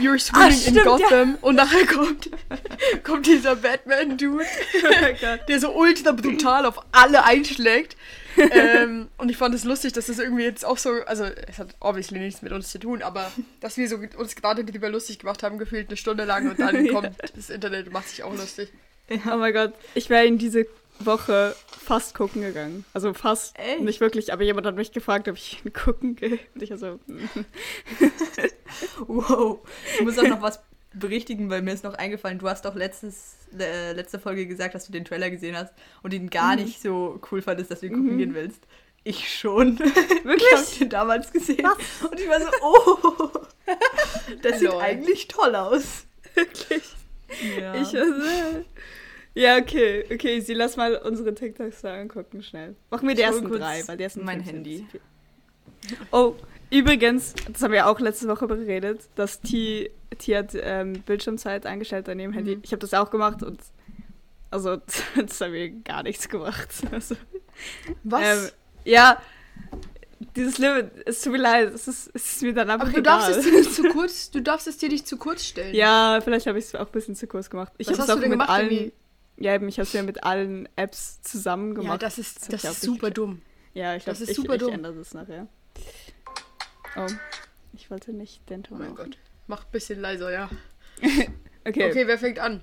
[0.00, 0.82] You're swimming Ah, in stimmt, ja.
[0.84, 2.28] Gotham und nachher kommt,
[3.04, 7.96] kommt dieser Batman-Dude, Oh der so ultra brutal auf alle einschlägt.
[8.36, 11.76] ähm, und ich fand es lustig, dass das irgendwie jetzt auch so, also es hat
[11.80, 15.42] obviously nichts mit uns zu tun, aber dass wir so uns gerade darüber lustig gemacht
[15.42, 16.92] haben, gefühlt eine Stunde lang und dann Ja.
[16.92, 18.72] kommt das Internet und macht sich auch lustig.
[19.30, 20.64] Oh mein Gott, ich wäre in diese
[21.00, 22.84] Woche fast gucken gegangen.
[22.92, 23.80] Also fast, Echt?
[23.80, 26.38] nicht wirklich, aber jemand hat mich gefragt, ob ich gucken gehe.
[26.54, 27.18] Und ich so, mm.
[29.06, 29.58] Wow.
[29.98, 30.60] Ich muss auch noch was
[30.94, 34.86] berichtigen, weil mir ist noch eingefallen, du hast doch letztes, äh, letzte Folge gesagt, dass
[34.86, 36.64] du den Trailer gesehen hast und ihn gar Mhm.
[36.64, 38.60] nicht so cool fandest, dass du ihn gucken gehen willst.
[39.04, 39.78] Ich schon.
[40.22, 40.42] Wirklich?
[40.52, 41.66] Ich hab den damals gesehen.
[42.08, 43.30] Und ich war so, oh,
[44.42, 44.80] das sieht Lol.
[44.80, 46.04] eigentlich toll aus.
[46.34, 46.84] Wirklich?
[47.58, 47.74] Ja.
[47.74, 48.04] Ich, äh,
[49.34, 50.04] Ja, okay.
[50.12, 52.76] Okay, sie lass mal unsere TikToks da angucken, schnell.
[52.90, 54.86] Machen wir die Ich ersten drei, weil die ersten mein Handy.
[56.10, 56.34] Oh,
[56.70, 62.08] übrigens, das haben wir auch letzte Woche beredet, dass T, T hat ähm, Bildschirmzeit eingestellt
[62.08, 62.56] an ihrem Handy.
[62.56, 62.62] Mhm.
[62.64, 63.60] Ich habe das auch gemacht und
[64.50, 64.76] also
[65.16, 66.68] das haben wir gar nichts gemacht.
[66.92, 67.16] Also,
[68.04, 68.22] Was?
[68.46, 68.50] Ähm,
[68.84, 69.20] ja,
[70.36, 73.00] dieses Limit, es tut mir leid, es ist, es ist mir dann einfach Aber du
[73.00, 73.18] egal.
[73.20, 75.74] darfst es dir nicht zu kurz, du darfst es dir nicht zu kurz stellen.
[75.74, 77.72] Ja, vielleicht habe ich es auch ein bisschen zu kurz gemacht.
[77.78, 78.68] Ich Was habe es hast auch du denn mit gemacht, allen.
[78.70, 78.92] Emmy?
[79.36, 82.02] Ja, eben, ich habe es ja mit allen Apps zusammen gemacht.
[82.02, 83.18] Ja, das ist, das ich auch ist super gecheckt.
[83.18, 83.42] dumm.
[83.74, 84.72] Ja, ich das glaube, ist ich, super ich dumm.
[84.74, 85.48] ändere das nachher.
[86.96, 87.06] Oh,
[87.72, 88.96] ich wollte nicht den Oh Ton mein machen.
[89.10, 89.18] Gott.
[89.46, 90.50] Mach ein bisschen leiser, ja.
[90.98, 91.30] Okay.
[91.64, 92.08] Okay, okay.
[92.08, 92.60] wer fängt an?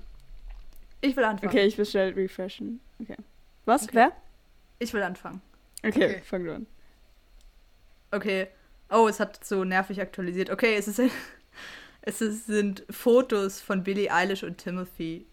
[1.00, 1.56] Ich will anfangen.
[1.56, 2.80] ich will schnell refreshen.
[3.00, 3.16] Okay.
[3.64, 3.84] Was?
[3.84, 3.92] Okay.
[3.94, 4.12] Wer?
[4.78, 5.40] Ich will anfangen.
[5.82, 6.22] Okay, Okay.
[6.22, 6.66] fang du an.
[8.10, 8.48] Okay.
[8.90, 10.50] Oh, es hat so nervig aktualisiert.
[10.50, 11.00] Okay, es ist
[12.02, 15.26] es ist, sind Fotos von Billie Eilish und Timothy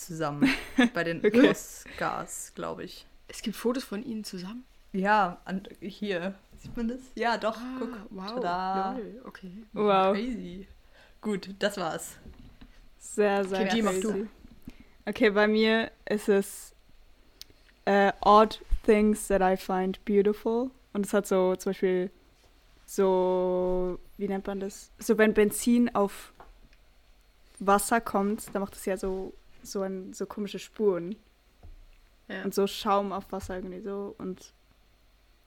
[0.00, 0.48] zusammen
[0.94, 1.48] bei den Okay.
[1.50, 3.06] Oscars, glaube ich.
[3.28, 4.64] Es gibt Fotos von ihnen zusammen.
[4.92, 6.34] Ja, an, hier.
[6.58, 6.98] Sieht man das?
[7.14, 7.56] Ja, doch.
[7.78, 7.92] guck.
[7.94, 8.26] Ah, wow.
[8.34, 8.92] Tada.
[8.98, 9.52] Lol, okay.
[9.72, 10.14] Wow.
[10.14, 10.66] Crazy.
[11.20, 12.16] Gut, das war's.
[12.98, 14.00] Sehr, sehr Okay, crazy.
[14.00, 14.28] du.
[15.06, 16.72] Okay, bei mir ist es
[17.84, 20.70] äh, Odd Things That I Find Beautiful.
[20.92, 22.10] Und es hat so zum Beispiel
[22.84, 24.90] so, wie nennt man das?
[24.98, 26.32] So, wenn Benzin auf
[27.60, 29.32] Wasser kommt, dann macht es ja so,
[29.62, 31.16] so, ein, so komische Spuren.
[32.28, 32.42] Ja.
[32.44, 34.14] Und so Schaum auf Wasser irgendwie so.
[34.18, 34.52] Und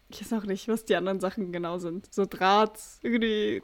[0.10, 2.14] ich weiß auch nicht, was die anderen Sachen genau sind.
[2.14, 3.64] So Draht irgendwie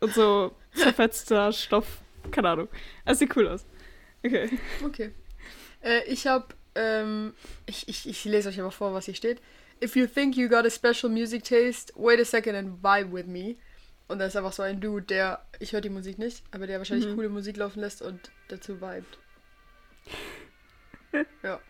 [0.00, 1.98] und so zerfetzter Stoff.
[2.30, 2.68] Keine Ahnung.
[3.04, 3.64] Es sieht cool aus.
[4.24, 4.50] Okay.
[4.84, 5.12] Okay.
[5.82, 7.34] Äh, ich habe, ähm,
[7.66, 9.40] ich, ich, ich lese euch aber vor, was hier steht.
[9.82, 13.26] If you think you got a special music taste, wait a second and vibe with
[13.26, 13.56] me.
[14.08, 16.78] Und da ist einfach so ein Dude, der, ich höre die Musik nicht, aber der
[16.78, 17.14] wahrscheinlich Mhm.
[17.14, 19.04] coole Musik laufen lässt und dazu vibet.
[21.42, 21.60] ja.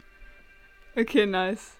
[0.96, 1.72] Okay, nice.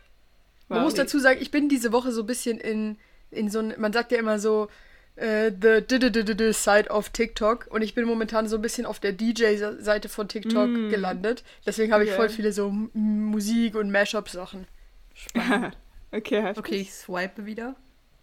[0.68, 2.98] Man muss dazu sagen, ich bin diese Woche so ein bisschen in,
[3.30, 4.68] in so ein, man sagt ja immer so,
[5.16, 8.86] äh, the d -d -d side of TikTok und ich bin momentan so ein bisschen
[8.86, 10.88] auf der DJ-Seite von TikTok Mm.
[10.90, 11.42] gelandet.
[11.66, 12.16] Deswegen habe ich Okay.
[12.18, 14.66] voll viele so Musik- und Mashup-Sachen.
[15.14, 15.76] Spannend.
[16.12, 16.58] okay, heftig.
[16.64, 17.74] Okay, ich swipe wieder.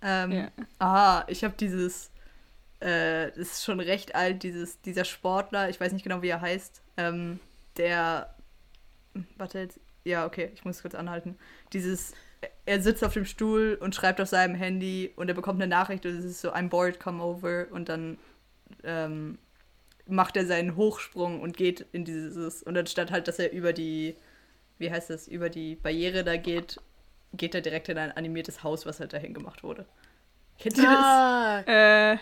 [0.02, 0.52] Ähm, Ja.
[0.80, 2.12] Aha, ich habe dieses,
[2.80, 6.42] äh, das ist schon recht alt, dieses, dieser Sportler, ich weiß nicht genau, wie er
[6.42, 7.40] heißt, ähm,
[7.78, 8.34] der,
[9.38, 11.38] warte jetzt, ja, okay, ich muss kurz anhalten.
[11.74, 12.14] Dieses,
[12.66, 16.06] er sitzt auf dem Stuhl und schreibt auf seinem Handy und er bekommt eine Nachricht
[16.06, 18.18] und es ist so, I'm bored, come over und dann
[18.84, 19.38] ähm,
[20.08, 24.16] macht er seinen Hochsprung und geht in dieses, und anstatt halt, dass er über die,
[24.78, 26.80] wie heißt das, über die Barriere da geht,
[27.34, 29.86] geht er direkt in ein animiertes Haus, was halt dahin gemacht wurde.
[30.60, 30.94] Kennt ihr das?
[30.94, 32.18] Ah, Äh,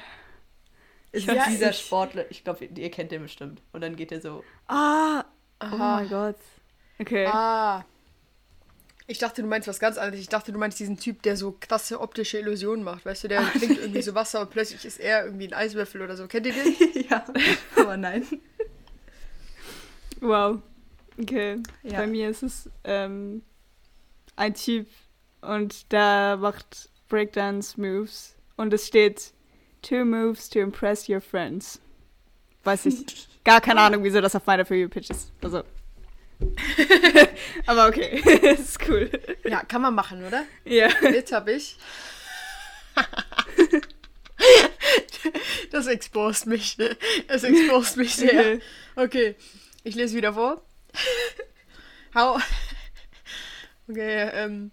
[1.12, 3.62] Es ja, ist dieser ich- Sportler, ich glaube, ihr kennt den bestimmt.
[3.74, 4.44] Und dann geht er so.
[4.68, 5.26] ah,
[5.72, 6.38] oh mein Gott.
[7.00, 7.26] Okay.
[7.28, 7.86] Ah.
[9.06, 10.22] Ich dachte, du meinst was ganz anderes.
[10.22, 13.06] Ich dachte, du meinst diesen Typ, der so krasse optische Illusionen macht.
[13.06, 16.16] Weißt du, der trinkt irgendwie so Wasser und plötzlich ist er irgendwie ein Eiswürfel oder
[16.16, 16.28] so.
[16.28, 17.06] Kennt ihr den?
[17.10, 17.26] ja,
[17.76, 18.26] aber nein.
[20.22, 20.62] Wow.
[21.20, 21.62] Okay.
[21.84, 21.98] Ja.
[21.98, 23.44] Bei mir ist es ähm,
[24.36, 24.88] ein Typ
[25.42, 29.34] und der macht Breakdance-Moves und es steht
[29.82, 31.82] Two moves to impress your friends.
[32.64, 33.28] Weiß ich.
[33.44, 35.32] Gar keine Ahnung, wieso das auf meiner For You Pitch ist.
[35.42, 35.64] Also.
[37.66, 38.22] Aber okay.
[38.58, 39.10] ist cool.
[39.46, 40.44] Ja, kann man machen, oder?
[40.66, 40.90] Ja.
[41.02, 41.78] Jetzt habe ich.
[45.72, 46.78] Das exposed mich.
[47.28, 48.32] Es exposed mich sehr.
[48.40, 48.62] Okay.
[48.96, 49.36] Okay,
[49.84, 50.62] ich lese wieder vor.
[52.14, 52.42] How.
[53.88, 54.72] Okay, ähm.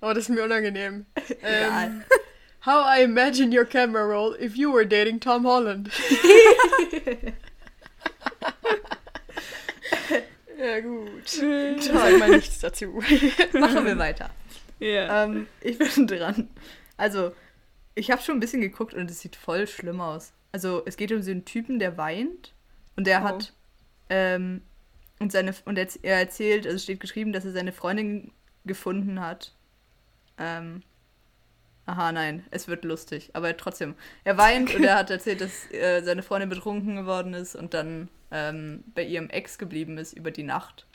[0.00, 1.06] Oh, das ist mir unangenehm.
[1.42, 2.04] Ähm,
[2.64, 5.90] how I imagine your camera roll if you were dating Tom Holland.
[10.58, 11.28] ja, gut.
[11.28, 12.86] Sag mal nichts dazu.
[13.52, 14.30] Machen wir weiter.
[14.80, 15.24] Ja.
[15.24, 16.48] Ähm, ich bin dran.
[16.96, 17.32] Also,
[17.94, 20.32] ich habe schon ein bisschen geguckt und es sieht voll schlimm aus.
[20.52, 22.54] Also, es geht um so einen Typen, der weint
[22.96, 23.24] und der Oh.
[23.24, 23.52] hat.
[24.10, 24.62] Ähm,
[25.20, 28.30] und seine und er, er erzählt, also es steht geschrieben, dass er seine Freundin
[28.64, 29.52] gefunden hat.
[30.38, 30.82] Ähm,
[31.86, 33.30] aha, nein, es wird lustig.
[33.32, 33.94] Aber trotzdem.
[34.24, 38.08] Er weint und er hat erzählt, dass äh, seine Freundin betrunken geworden ist und dann
[38.30, 40.86] ähm, bei ihrem Ex geblieben ist über die Nacht.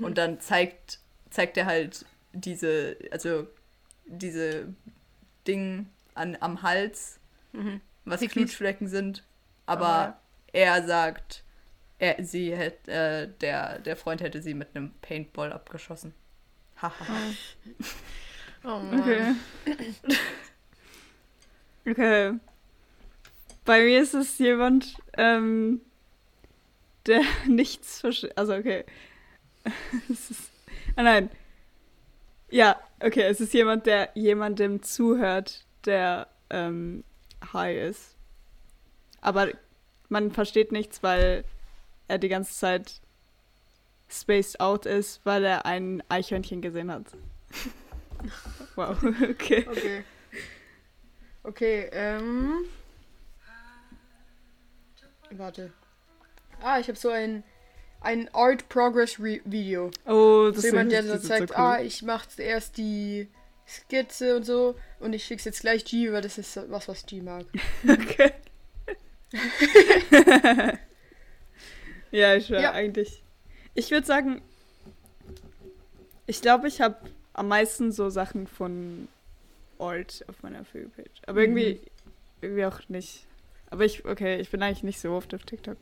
[0.00, 0.98] Und dann zeigt,
[1.30, 3.46] zeigt er halt diese, also
[4.04, 4.74] diese
[5.46, 7.20] Ding an, am Hals,
[7.52, 7.80] Mhm.
[8.04, 8.32] was Pickies.
[8.34, 9.22] Knutschflecken sind.
[9.64, 10.20] Aber Ah.
[10.52, 11.44] er sagt,
[11.98, 16.12] er, sie hätte, äh, der, der Freund hätte sie mit einem Paintball abgeschossen.
[16.82, 16.94] Haha.
[18.64, 19.00] Oh Mann.
[19.00, 19.34] Okay.
[21.88, 22.32] Okay.
[23.64, 25.80] Bei mir ist es jemand, ähm,
[27.06, 28.36] der nichts versteht.
[28.36, 28.84] Also, okay.
[30.10, 30.50] es ist,
[30.96, 31.30] ah nein.
[32.48, 37.02] Ja, okay, es ist jemand, der jemandem zuhört, der ähm,
[37.52, 38.14] high ist.
[39.20, 39.48] Aber
[40.08, 41.44] man versteht nichts, weil
[42.06, 43.00] er die ganze Zeit
[44.08, 47.06] spaced out ist, weil er ein Eichhörnchen gesehen hat.
[48.76, 49.66] wow, okay.
[49.68, 50.04] Okay.
[51.42, 52.64] Okay, ähm.
[55.30, 55.72] Warte.
[56.62, 57.42] Ah, ich habe so ein,
[58.00, 59.90] ein Art Progress Re Video.
[60.06, 61.60] Oh, Das so jemand, der ist, so ist zeigt, so cool.
[61.60, 63.28] ah, ich mache zuerst die
[63.68, 67.20] Skizze und so und ich schick's jetzt gleich G, weil das ist was, was G
[67.20, 67.44] mag.
[67.88, 68.32] Okay.
[72.10, 72.72] ja, ich war Ja.
[72.72, 73.22] eigentlich.
[73.74, 74.40] Ich würde sagen,
[76.26, 76.96] ich glaube, ich habe
[77.34, 79.08] am meisten so Sachen von
[79.78, 81.10] Alt auf meiner For You Page.
[81.26, 81.80] Aber irgendwie, Mhm.
[82.40, 83.26] irgendwie auch nicht.
[83.68, 85.76] Aber ich, okay, ich bin eigentlich nicht so oft auf TikTok.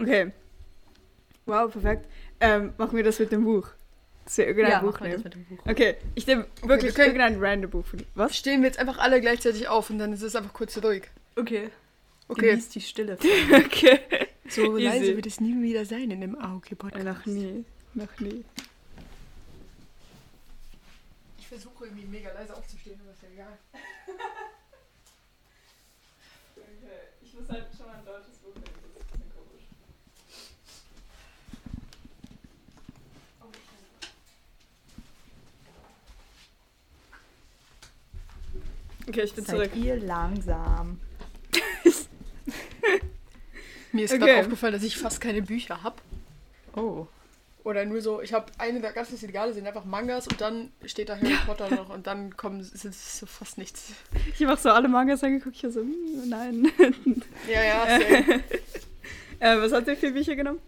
[0.00, 0.32] Okay.
[1.46, 2.06] Wow, perfekt.
[2.40, 3.68] Ähm, machen wir das mit dem Buch.
[4.24, 5.22] Dass wir irgendein Ja, Buch nehmen.
[5.22, 5.58] mit dem Buch.
[5.66, 8.36] Okay, ich nehme wirklich wir können- irgendein random Buch von Was?
[8.36, 11.04] Stehen wir jetzt einfach alle gleichzeitig auf und dann ist es einfach kurz ruhig.
[11.36, 11.70] Okay.
[12.28, 12.50] Okay.
[12.50, 13.18] Genieß die Stille.
[13.52, 14.00] Okay.
[14.48, 14.86] So Easy.
[14.86, 17.04] leise wird es nie wieder sein in dem AOK-Podcast.
[17.04, 17.64] noch nie.
[17.94, 18.44] Noch nie.
[21.38, 23.58] Ich versuche irgendwie mega leise aufzustehen, aber ist ja egal.
[27.22, 29.66] Ich muss halt schon ein deutsches Buch nehmen, das ist ein bisschen komisch.
[39.10, 39.70] Okay, ich bin zurück.
[39.74, 41.00] Seid ihr langsam.
[43.92, 44.20] Mir ist Okay.
[44.24, 45.96] gerade aufgefallen, dass ich fast keine Bücher habe.
[46.76, 47.08] Oh.
[47.64, 51.08] Oder nur so, ich habe eine der ganzen Regale sind einfach Mangas und dann steht
[51.08, 53.92] da Harry Potter noch und dann kommen ist so fast nichts.
[54.32, 56.72] Ich habe auch so alle Mangas angeguckt, ich war so, hm, nein.
[57.52, 57.84] Ja, ja,
[59.40, 60.60] äh, was hat ihr für Bücher genommen?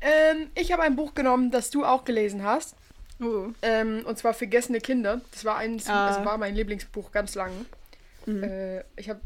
[0.00, 2.76] ähm, ich habe ein Buch genommen, das du auch gelesen hast.
[3.20, 3.48] Oh.
[3.62, 5.20] Ähm, und zwar Vergessene Kinder.
[5.32, 6.08] Das war eins, Ah.
[6.08, 7.52] das war mein Lieblingsbuch ganz lang.
[8.26, 8.42] Mhm.
[8.42, 9.20] Äh, ich habe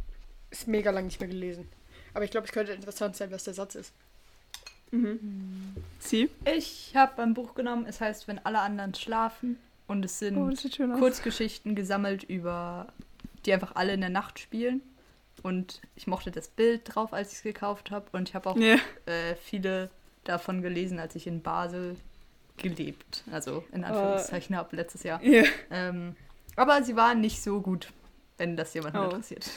[0.50, 1.68] es mega lang nicht mehr gelesen.
[2.12, 3.92] Aber ich glaube, es könnte interessant sein, was der Satz ist.
[4.90, 5.74] Mhm.
[5.98, 6.30] Sie?
[6.44, 9.59] Ich habe ein Buch genommen, es heißt Wenn alle anderen schlafen.
[9.87, 10.98] Und es sind Oh, aus.
[10.98, 12.87] Kurzgeschichten gesammelt über,
[13.44, 14.80] die einfach alle in der Nacht spielen.
[15.42, 18.07] Und ich mochte das Bild drauf, als ich es gekauft habe.
[18.12, 18.76] Und ich habe auch Ja.
[19.07, 19.90] äh, viele
[20.24, 21.96] davon gelesen, als ich in Basel
[22.57, 25.23] gelebt, also in Anführungszeichen habe letztes Jahr.
[25.23, 25.45] Ja.
[25.71, 26.17] Ähm,
[26.57, 27.88] aber sie waren nicht so gut,
[28.38, 29.05] wenn das jemanden Oh.
[29.05, 29.49] interessiert.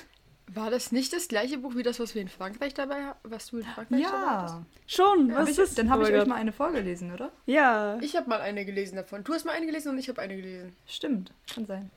[0.54, 3.58] War das nicht das gleiche Buch wie das, was wir in Frankreich dabei was du
[3.58, 4.56] in Frankreich dabei hattest?
[4.56, 7.32] Ja, Schon, was ich, ist dann habe Oh ich euch mal eine vorgelesen, oder?
[7.46, 7.98] Ja.
[8.02, 9.26] Ich habe mal eine gelesen davon.
[9.26, 10.74] Du hast mal eine gelesen und ich habe eine gelesen.
[10.86, 11.92] Stimmt, kann sein.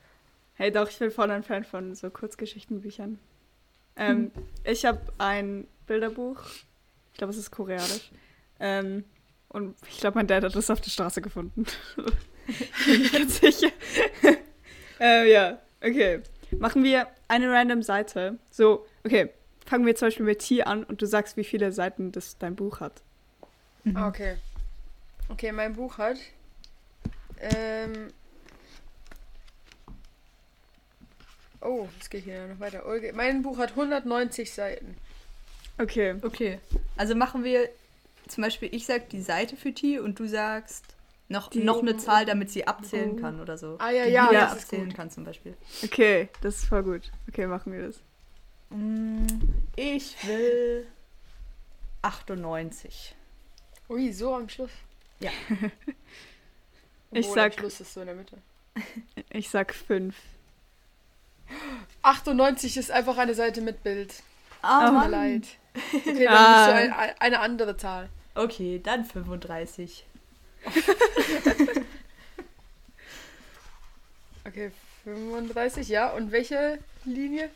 [0.55, 3.19] Hey, doch, ich bin voll ein Fan von so Kurzgeschichtenbüchern.
[3.97, 4.33] Ähm,
[4.65, 6.43] Ich habe ein Bilderbuch.
[7.13, 8.11] Ich glaube, es ist koreanisch.
[8.59, 9.05] Ähm,
[9.51, 11.67] und ich glaube, mein Dad hat das auf der Straße gefunden.
[12.47, 13.71] ich bin nicht ganz sicher.
[15.01, 16.21] äh, ja, okay.
[16.59, 18.39] Machen wir eine random Seite.
[18.51, 19.31] So, okay.
[19.67, 22.57] Fangen wir zum Beispiel mit T an und du sagst, wie viele Seiten das dein
[22.57, 23.03] Buch hat.
[23.95, 24.37] Ah, okay.
[25.29, 26.19] Okay, mein Buch hat.
[27.41, 28.13] Ähm.
[31.61, 32.83] Oh, es geht hier noch weiter.
[33.15, 34.97] Mein Buch hat 190 Seiten.
[35.79, 36.17] Okay.
[36.23, 36.59] Okay,
[36.97, 37.69] also machen wir
[38.31, 40.85] zum Beispiel, ich sag die Seite für T und du sagst
[41.29, 43.77] noch, Die- noch eine Zahl, damit sie abzählen kann oder so.
[43.79, 45.57] Ah, ja, die ja, ist abzählen kann zum Beispiel.
[45.85, 47.11] Okay, das ist voll gut.
[47.29, 48.01] Okay, machen wir das.
[48.71, 49.27] Mm,
[49.77, 50.87] Ich will
[52.03, 53.15] 98.
[53.89, 54.71] Ui, so am Schluss.
[55.21, 55.31] Ja.
[57.13, 58.39] Ich Obwohl, sag- Am Schluss ist so in der Mitte.
[59.31, 60.15] Ich sag fünf.
[62.03, 64.15] 98 ist einfach eine Seite mit Bild.
[64.63, 65.45] Ah, Tut mir leid.
[65.95, 66.57] Okay, dann Ah.
[66.57, 68.09] musst du ein, ein, eine andere Zahl.
[68.35, 70.05] Okay, dann 35.
[74.47, 74.71] Okay,
[75.05, 76.11] 35, ja.
[76.11, 77.51] Und welche Linie?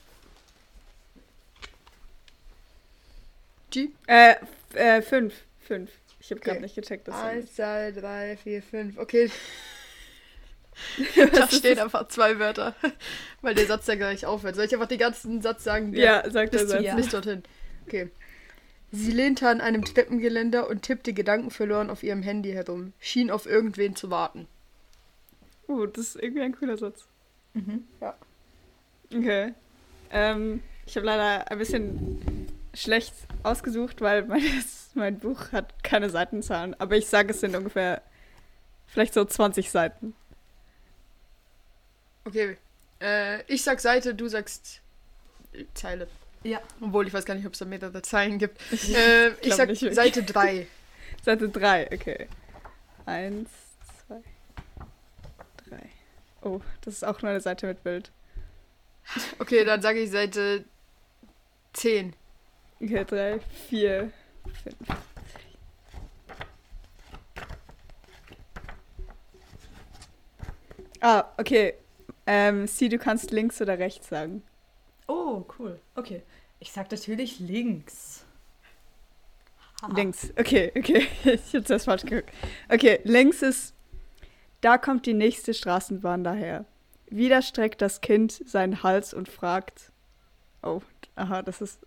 [3.71, 3.89] G?
[4.07, 4.37] Äh,
[4.75, 5.35] äh fünf.
[5.61, 5.91] Fünf.
[6.21, 6.63] Ich habe gerade Okay.
[6.63, 8.99] nicht gecheckt, dass Eins, zwei, drei, vier, fünf.
[8.99, 9.31] Okay.
[11.33, 12.75] da stehen einfach zwei Wörter.
[13.43, 14.55] Weil der Satz ja gleich aufhört.
[14.55, 15.95] Soll ich einfach den ganzen Satz sagen?
[15.95, 16.83] Ja, sag bis der Satz.
[16.83, 16.95] Ja.
[16.95, 17.43] Nicht dorthin.
[17.87, 18.11] Okay.
[18.97, 22.93] Sie lehnte an einem Treppengeländer und tippte gedankenverloren auf ihrem Handy herum.
[23.01, 24.47] Schien auf irgendwen zu warten.
[25.67, 27.09] Uh, das ist irgendwie ein cooler Satz.
[27.55, 27.89] Mhm.
[29.13, 29.53] Okay.
[30.13, 34.45] Ähm, ich habe leider ein bisschen schlecht ausgesucht, weil mein,
[34.95, 36.79] mein Buch hat keine Seitenzahlen.
[36.79, 38.01] Aber ich sage, es sind ungefähr
[38.87, 40.15] vielleicht so 20 Seiten.
[42.27, 42.59] Okay.
[43.01, 44.83] Äh, ich sag Seite, du sagst
[45.75, 46.07] Zeile.
[46.45, 46.61] Ja.
[46.81, 48.61] Obwohl, ich weiß gar nicht, ob es da mehrere Zeilen gibt.
[48.73, 49.95] Äh, ich sag nicht.
[49.95, 50.67] Seite 3.
[51.23, 52.29] Seite 3, okay.
[53.07, 53.51] Eins,
[54.07, 54.23] zwei,
[55.69, 55.91] drei.
[56.43, 58.13] Oh, das ist auch nur eine Seite mit Bild.
[59.39, 60.65] Okay, dann sage ich Seite
[61.75, 62.15] 10.
[62.81, 64.11] Okay, drei, vier,
[64.63, 64.99] fünf.
[71.01, 71.75] Ah, okay.
[72.27, 74.43] Ähm, Sie, du kannst links oder rechts sagen.
[75.07, 75.81] Oh, cool.
[75.95, 76.23] Okay.
[76.61, 78.25] Ich sag natürlich links.
[79.83, 79.95] Haha.
[79.95, 80.33] Links.
[80.39, 81.07] Okay, okay.
[81.25, 82.33] Ich hab's erst falsch geguckt.
[82.69, 83.75] Okay, links ist.
[84.61, 86.65] Da kommt die nächste Straßenbahn daher.
[87.11, 89.93] Wieder streckt das Kind seinen Hals und fragt.
[90.63, 90.81] Oh,
[91.17, 91.81] aha, das ist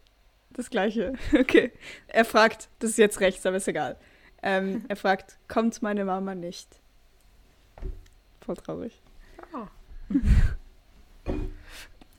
[0.51, 1.13] das gleiche.
[1.33, 1.71] Okay.
[2.07, 3.97] Er fragt, das ist jetzt rechts, aber ist egal.
[4.43, 6.67] Ähm, er fragt, kommt meine Mama nicht?
[8.41, 9.01] Voll traurig.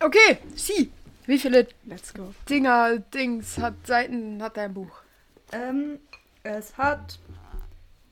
[0.00, 0.92] Okay, sie.
[1.26, 2.32] Wie viele Let's go.
[2.48, 5.02] Dinger, Dings hat Seiten hat dein Buch?
[5.52, 5.98] Ähm,
[6.42, 7.18] es hat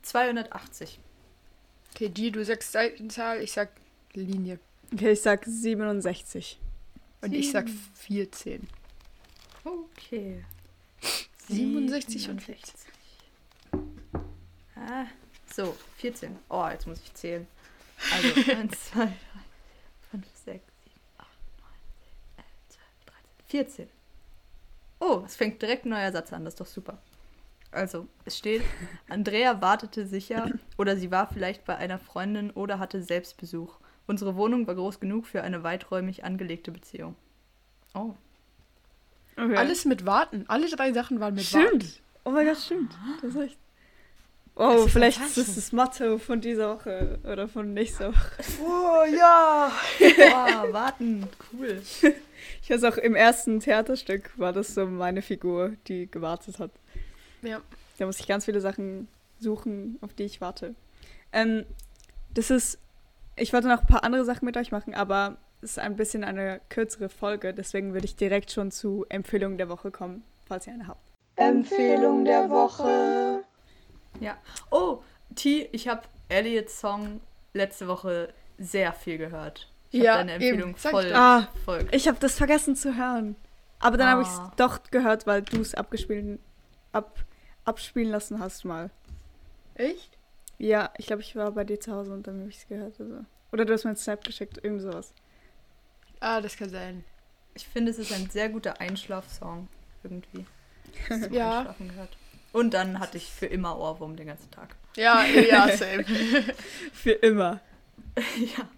[0.03, 0.99] 280.
[1.95, 3.71] Okay, G, du sagst Seitenzahl, ich sag
[4.13, 4.59] Linie.
[4.93, 6.59] Okay, ich sag 67.
[7.23, 8.69] Und ich sag 14.
[9.65, 10.45] Okay.
[11.49, 12.87] 67 und 67.
[14.75, 15.07] Ah,
[15.53, 16.37] so, 14.
[16.49, 17.47] Oh, jetzt muss ich zählen.
[18.13, 19.13] Also 1, 2, 3,
[20.11, 20.63] 5, 6,
[23.47, 23.89] 14.
[24.99, 26.99] Oh, es fängt direkt ein neuer Satz an, das ist doch super.
[27.71, 28.63] Also, es steht,
[29.09, 33.79] Andrea wartete sicher oder sie war vielleicht bei einer Freundin oder hatte Selbstbesuch.
[34.07, 37.17] Unsere Wohnung war groß genug für eine weiträumig angelegte Beziehung.
[37.95, 38.15] Oh.
[39.37, 39.57] Okay.
[39.57, 40.45] Alles mit Warten.
[40.49, 41.81] Alle drei Sachen waren mit Warten.
[41.81, 42.01] Stimmt.
[42.25, 42.97] Oh mein Gott, stimmt.
[43.21, 43.59] Das ist echt.
[44.59, 48.43] Oh, ist vielleicht ist das das Motto von dieser Woche oder von nächster Woche.
[48.65, 49.71] Oh ja.
[49.99, 51.29] Boah, warten.
[51.53, 51.83] Cool.
[52.63, 56.71] Ich weiß auch, im ersten Theaterstück war das so meine Figur, die gewartet hat.
[57.43, 57.61] Ja.
[57.99, 60.75] Da muss ich ganz viele Sachen suchen, auf die ich warte.
[61.33, 61.65] Ähm,
[62.35, 62.79] das ist.
[63.37, 66.25] Ich wollte noch ein paar andere Sachen mit euch machen, aber es ist ein bisschen
[66.25, 70.73] eine kürzere Folge, deswegen würde ich direkt schon zu Empfehlungen der Woche kommen, falls ihr
[70.73, 71.13] eine habt.
[71.37, 73.45] Empfehlung der Woche.
[74.21, 74.37] Ja.
[74.71, 75.03] Oh,
[75.35, 77.21] T, ich habe Elliots Song
[77.55, 79.71] letzte Woche sehr viel gehört.
[79.91, 80.77] Ich Ja, deine Empfehlung eben.
[80.79, 81.13] Voll.
[81.15, 81.95] Ah, folgt.
[81.95, 83.37] Ich habe das vergessen zu hören.
[83.79, 84.53] Aber dann habe ich es Ah.
[84.57, 86.39] doch gehört, weil du es abgespielt,
[86.93, 87.19] ab,
[87.65, 88.91] abspielen lassen hast mal.
[89.75, 90.17] Echt?
[90.59, 92.99] Ja, ich glaube, ich war bei dir zu Hause und dann habe ich es gehört.
[92.99, 93.25] Also.
[93.53, 95.13] Oder du hast mir einen Snap geschickt, irgend sowas.
[96.21, 97.05] Ah, das kann sein.
[97.55, 99.69] Ich finde, es ist ein sehr guter Einschlafsong
[100.03, 100.47] irgendwie.
[101.31, 101.59] Ja.
[101.59, 102.17] Einschlafen gehört.
[102.57, 104.77] Und dann hatte ich für immer Ohrwurm den ganzen Tag.
[104.97, 106.05] Ja, ja, same.
[106.93, 107.61] Für immer.
[108.39, 108.69] ja.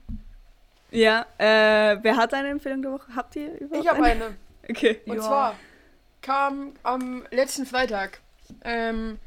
[0.90, 3.14] Ja, äh, wer hat eine Empfehlung der Woche?
[3.14, 4.34] Habt ihr überhaupt Ich habe eine.
[4.68, 5.00] Okay.
[5.06, 5.22] Und Ja.
[5.22, 5.58] zwar
[6.22, 8.20] kam am letzten Freitag
[8.64, 9.18] ähm,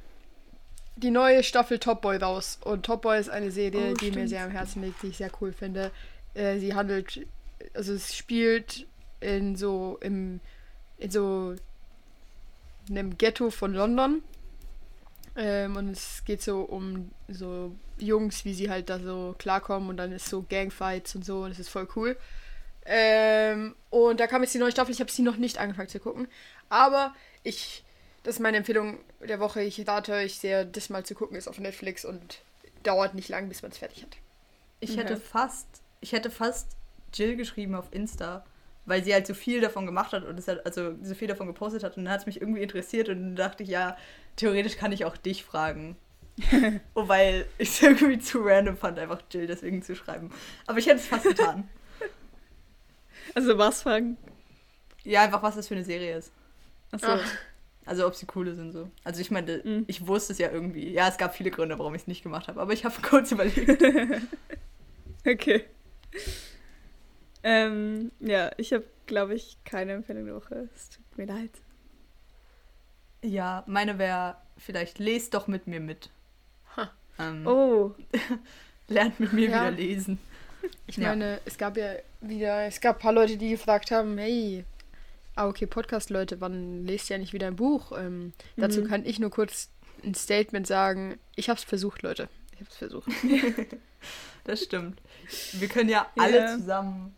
[0.97, 2.59] die neue Staffel Top Boy raus.
[2.65, 5.17] Und Top Boy ist eine Serie, Oh, die mir sehr am Herzen liegt, die ich
[5.17, 5.91] sehr cool finde.
[6.33, 7.25] Äh, sie handelt,
[7.73, 8.85] also es spielt
[9.21, 10.41] in so im
[10.97, 11.55] in so
[12.89, 14.23] einem Ghetto von London.
[15.35, 19.97] Ähm, und es geht so um so Jungs, wie sie halt da so klarkommen und
[19.97, 22.17] dann ist so Gangfights und so und es ist voll cool.
[22.85, 24.91] Ähm, und da kam jetzt die neue Staffel.
[24.93, 26.27] Ich habe sie noch nicht angefangen zu gucken.
[26.69, 27.13] Aber
[27.43, 27.83] ich,
[28.23, 29.61] das ist meine Empfehlung der Woche.
[29.61, 31.37] Ich rate euch sehr, das mal zu gucken.
[31.37, 32.41] Ist auf Netflix und
[32.83, 34.17] dauert nicht lang, bis man es fertig hat.
[34.79, 34.99] Ich Okay.
[35.01, 35.67] hätte fast,
[36.01, 36.75] ich hätte fast
[37.13, 38.45] Jill geschrieben auf Insta,
[38.91, 41.47] weil sie halt so viel davon gemacht hat und es hat, also so viel davon
[41.47, 43.95] gepostet hat und dann hat es mich irgendwie interessiert und dann dachte ich, ja,
[44.35, 45.95] theoretisch kann ich auch dich fragen.
[46.93, 50.29] oh, weil ich es irgendwie zu random fand, einfach Jill deswegen zu schreiben.
[50.67, 51.69] Aber ich hätte es fast getan.
[53.33, 54.17] Also was fragen?
[55.05, 56.33] ja, einfach was das für eine Serie ist.
[56.91, 57.07] Achso.
[57.07, 57.33] Ach.
[57.85, 58.89] Also ob sie coole sind so.
[59.05, 59.85] Also ich meine, Mhm.
[59.87, 60.89] ich wusste es ja irgendwie.
[60.91, 63.31] Ja, es gab viele Gründe, warum ich es nicht gemacht habe, aber ich habe kurz
[63.31, 63.81] überlegt.
[65.25, 65.63] Okay.
[67.43, 70.69] Ähm, ja, ich habe, glaube ich, keine Empfehlung der Woche.
[70.75, 71.51] Es tut mir leid.
[73.23, 76.09] ja, meine wäre vielleicht lest doch mit mir mit.
[76.77, 76.91] Ha.
[77.19, 77.93] Ähm, Oh,
[78.87, 79.61] Lernt mit mir Ja.
[79.61, 80.19] wieder lesen.
[80.85, 81.09] Ich Ja.
[81.09, 84.63] meine, es gab ja wieder, es gab ein paar Leute, die gefragt haben, hey,
[85.35, 87.91] ah okay, Podcast-Leute, wann lest ihr nicht wieder ein Buch?
[87.97, 88.87] Ähm, Dazu Mhm.
[88.87, 89.69] kann ich nur kurz
[90.03, 91.19] ein Statement sagen.
[91.35, 92.27] Ich hab's versucht, Leute.
[92.53, 93.07] Ich hab's versucht.
[94.43, 94.99] Das stimmt.
[95.53, 96.57] Wir können ja alle Ja.
[96.57, 97.15] zusammen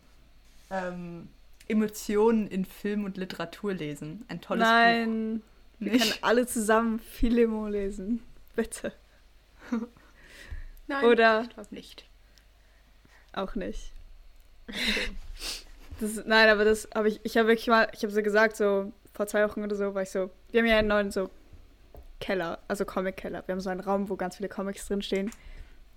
[0.73, 1.29] ähm,
[1.67, 4.25] Emotionen in Film und Literatur lesen.
[4.27, 5.39] Ein tolles nein.
[5.39, 5.45] Buch.
[5.79, 6.03] Wir Nicht?
[6.03, 8.23] können alle zusammen Philemo lesen.
[8.55, 8.93] Bitte.
[10.87, 12.05] Nein, Oder ich glaube nicht.
[13.31, 13.91] auch nicht.
[15.99, 18.91] Das, nein, aber das habe ich, ich habe wirklich mal, ich habe so gesagt, so
[19.13, 21.29] vor zwei Wochen oder so, war ich so, wir haben ja einen neuen so
[22.19, 23.43] Keller, also Comic-Keller.
[23.45, 25.31] Wir haben so einen Raum, wo ganz viele Comics drinstehen.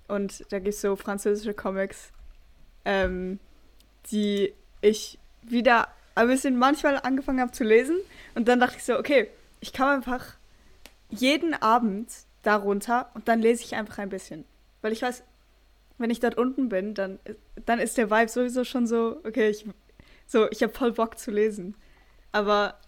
[0.09, 2.13] Und da gibt es so französische Comics,
[2.85, 3.39] ähm,
[4.11, 7.97] die ich wieder ein bisschen manchmal angefangen habe zu lesen.
[8.35, 9.29] Und dann dachte ich so, okay,
[9.61, 10.35] ich kann einfach
[11.11, 12.11] jeden Abend
[12.43, 14.45] darunter und dann lese ich einfach ein bisschen.
[14.83, 15.23] Weil ich weiß,
[15.99, 17.19] wenn ich dort unten bin, dann,
[17.65, 19.67] dann ist der Vibe sowieso schon so, okay, ich,
[20.27, 21.75] so, ich habe voll Bock zu lesen.
[22.33, 22.79] Aber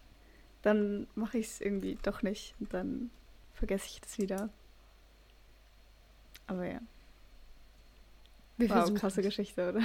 [0.63, 3.11] dann mache ich es irgendwie doch nicht und dann
[3.55, 4.49] vergesse ich das wieder.
[6.47, 6.81] Aber ja.
[8.57, 9.27] Wir Wow, krasse es.
[9.27, 9.81] Geschichte, oder?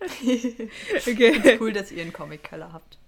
[1.06, 1.58] Okay.
[1.60, 2.98] cool, dass ihr einen Comic-Keller habt.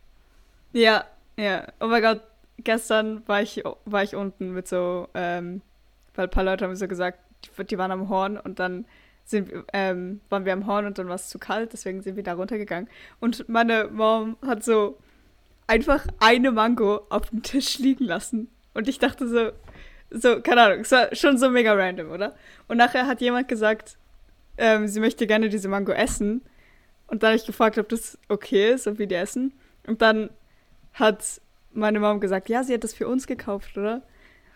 [0.72, 1.04] Ja,
[1.36, 1.66] ja.
[1.80, 2.22] Oh mein Gott,
[2.58, 5.62] gestern war ich, war ich unten mit so, ähm,
[6.14, 8.86] weil ein paar Leute haben so gesagt, die, die waren am Horn und dann
[9.24, 12.22] sind, ähm, waren wir am Horn und dann war es zu kalt, deswegen sind wir
[12.22, 12.88] da runtergegangen.
[13.20, 14.98] Und meine Mom hat so
[15.66, 18.48] einfach eine Mango auf dem Tisch liegen lassen.
[18.74, 19.52] Und ich dachte so,
[20.10, 22.34] so, keine Ahnung, es war schon so mega random, oder?
[22.66, 23.96] Und nachher hat jemand gesagt,
[24.58, 26.42] ähm, sie möchte gerne diese Mango essen.
[27.10, 29.52] Und dann habe ich gefragt, ob das okay ist, ob wir die essen.
[29.86, 30.30] Und dann
[30.92, 31.40] hat
[31.72, 34.02] meine Mom gesagt, ja, sie hat das für uns gekauft, oder?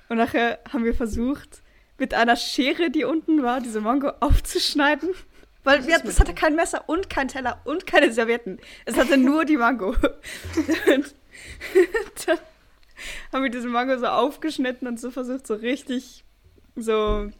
[0.09, 1.63] Und nachher haben wir versucht,
[1.99, 5.11] mit einer Schere, die unten war, diese Mango aufzuschneiden.
[5.65, 8.61] Weil wir, es hatte kein Messer und kein Teller und keine Servietten.
[8.85, 9.97] Es hatte nur die Mango.
[10.87, 11.15] Und
[12.27, 12.39] dann
[13.33, 16.25] haben wir diese Mango so aufgeschnitten und so versucht, so richtig
[16.77, 17.31] so,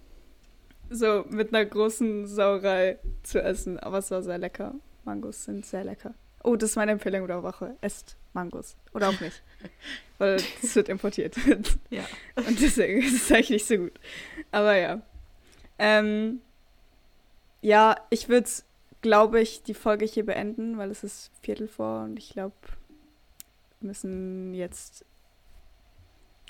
[0.91, 3.79] so mit einer großen Sauerei zu essen.
[3.79, 4.75] Aber es war sehr lecker.
[5.05, 6.15] Mangos sind sehr lecker.
[6.43, 7.77] Oh, das ist meine Empfehlung der Woche.
[7.81, 8.77] Esst Mangos.
[8.93, 9.43] Oder auch nicht.
[10.19, 11.37] Weil das wird importiert.
[11.91, 12.05] Ja.
[12.37, 13.93] Und deswegen ist es eigentlich nicht so gut.
[14.51, 15.01] Aber ja.
[15.79, 16.41] Ähm,
[17.63, 18.49] ja, ich würde,
[19.01, 22.55] glaube ich, die Folge hier beenden, weil es ist Viertel vor und ich glaube,
[23.81, 25.05] wir müssen jetzt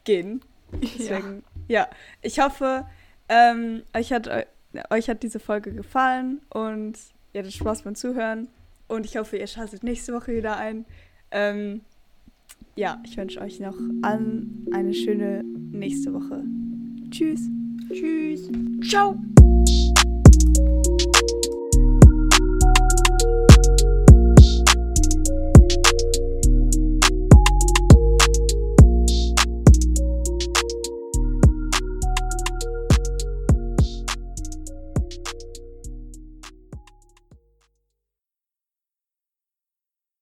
[0.04, 0.44] gehen.
[0.72, 1.88] Deswegen, ja.
[2.20, 2.86] Ich hoffe,
[3.28, 4.44] ähm, euch, hat, eu-
[4.90, 6.98] euch hat diese Folge gefallen und
[7.34, 8.48] ihr hattet Spaß beim Zuhören
[8.88, 10.86] und ich hoffe, ihr schaltet nächste Woche wieder ein.
[11.30, 11.82] Ähm,
[12.76, 16.44] ja, ich wünsche euch noch allen eine schöne nächste Woche.
[17.10, 17.40] Tschüss.
[17.92, 18.48] Tschüss.
[18.88, 19.16] Ciao.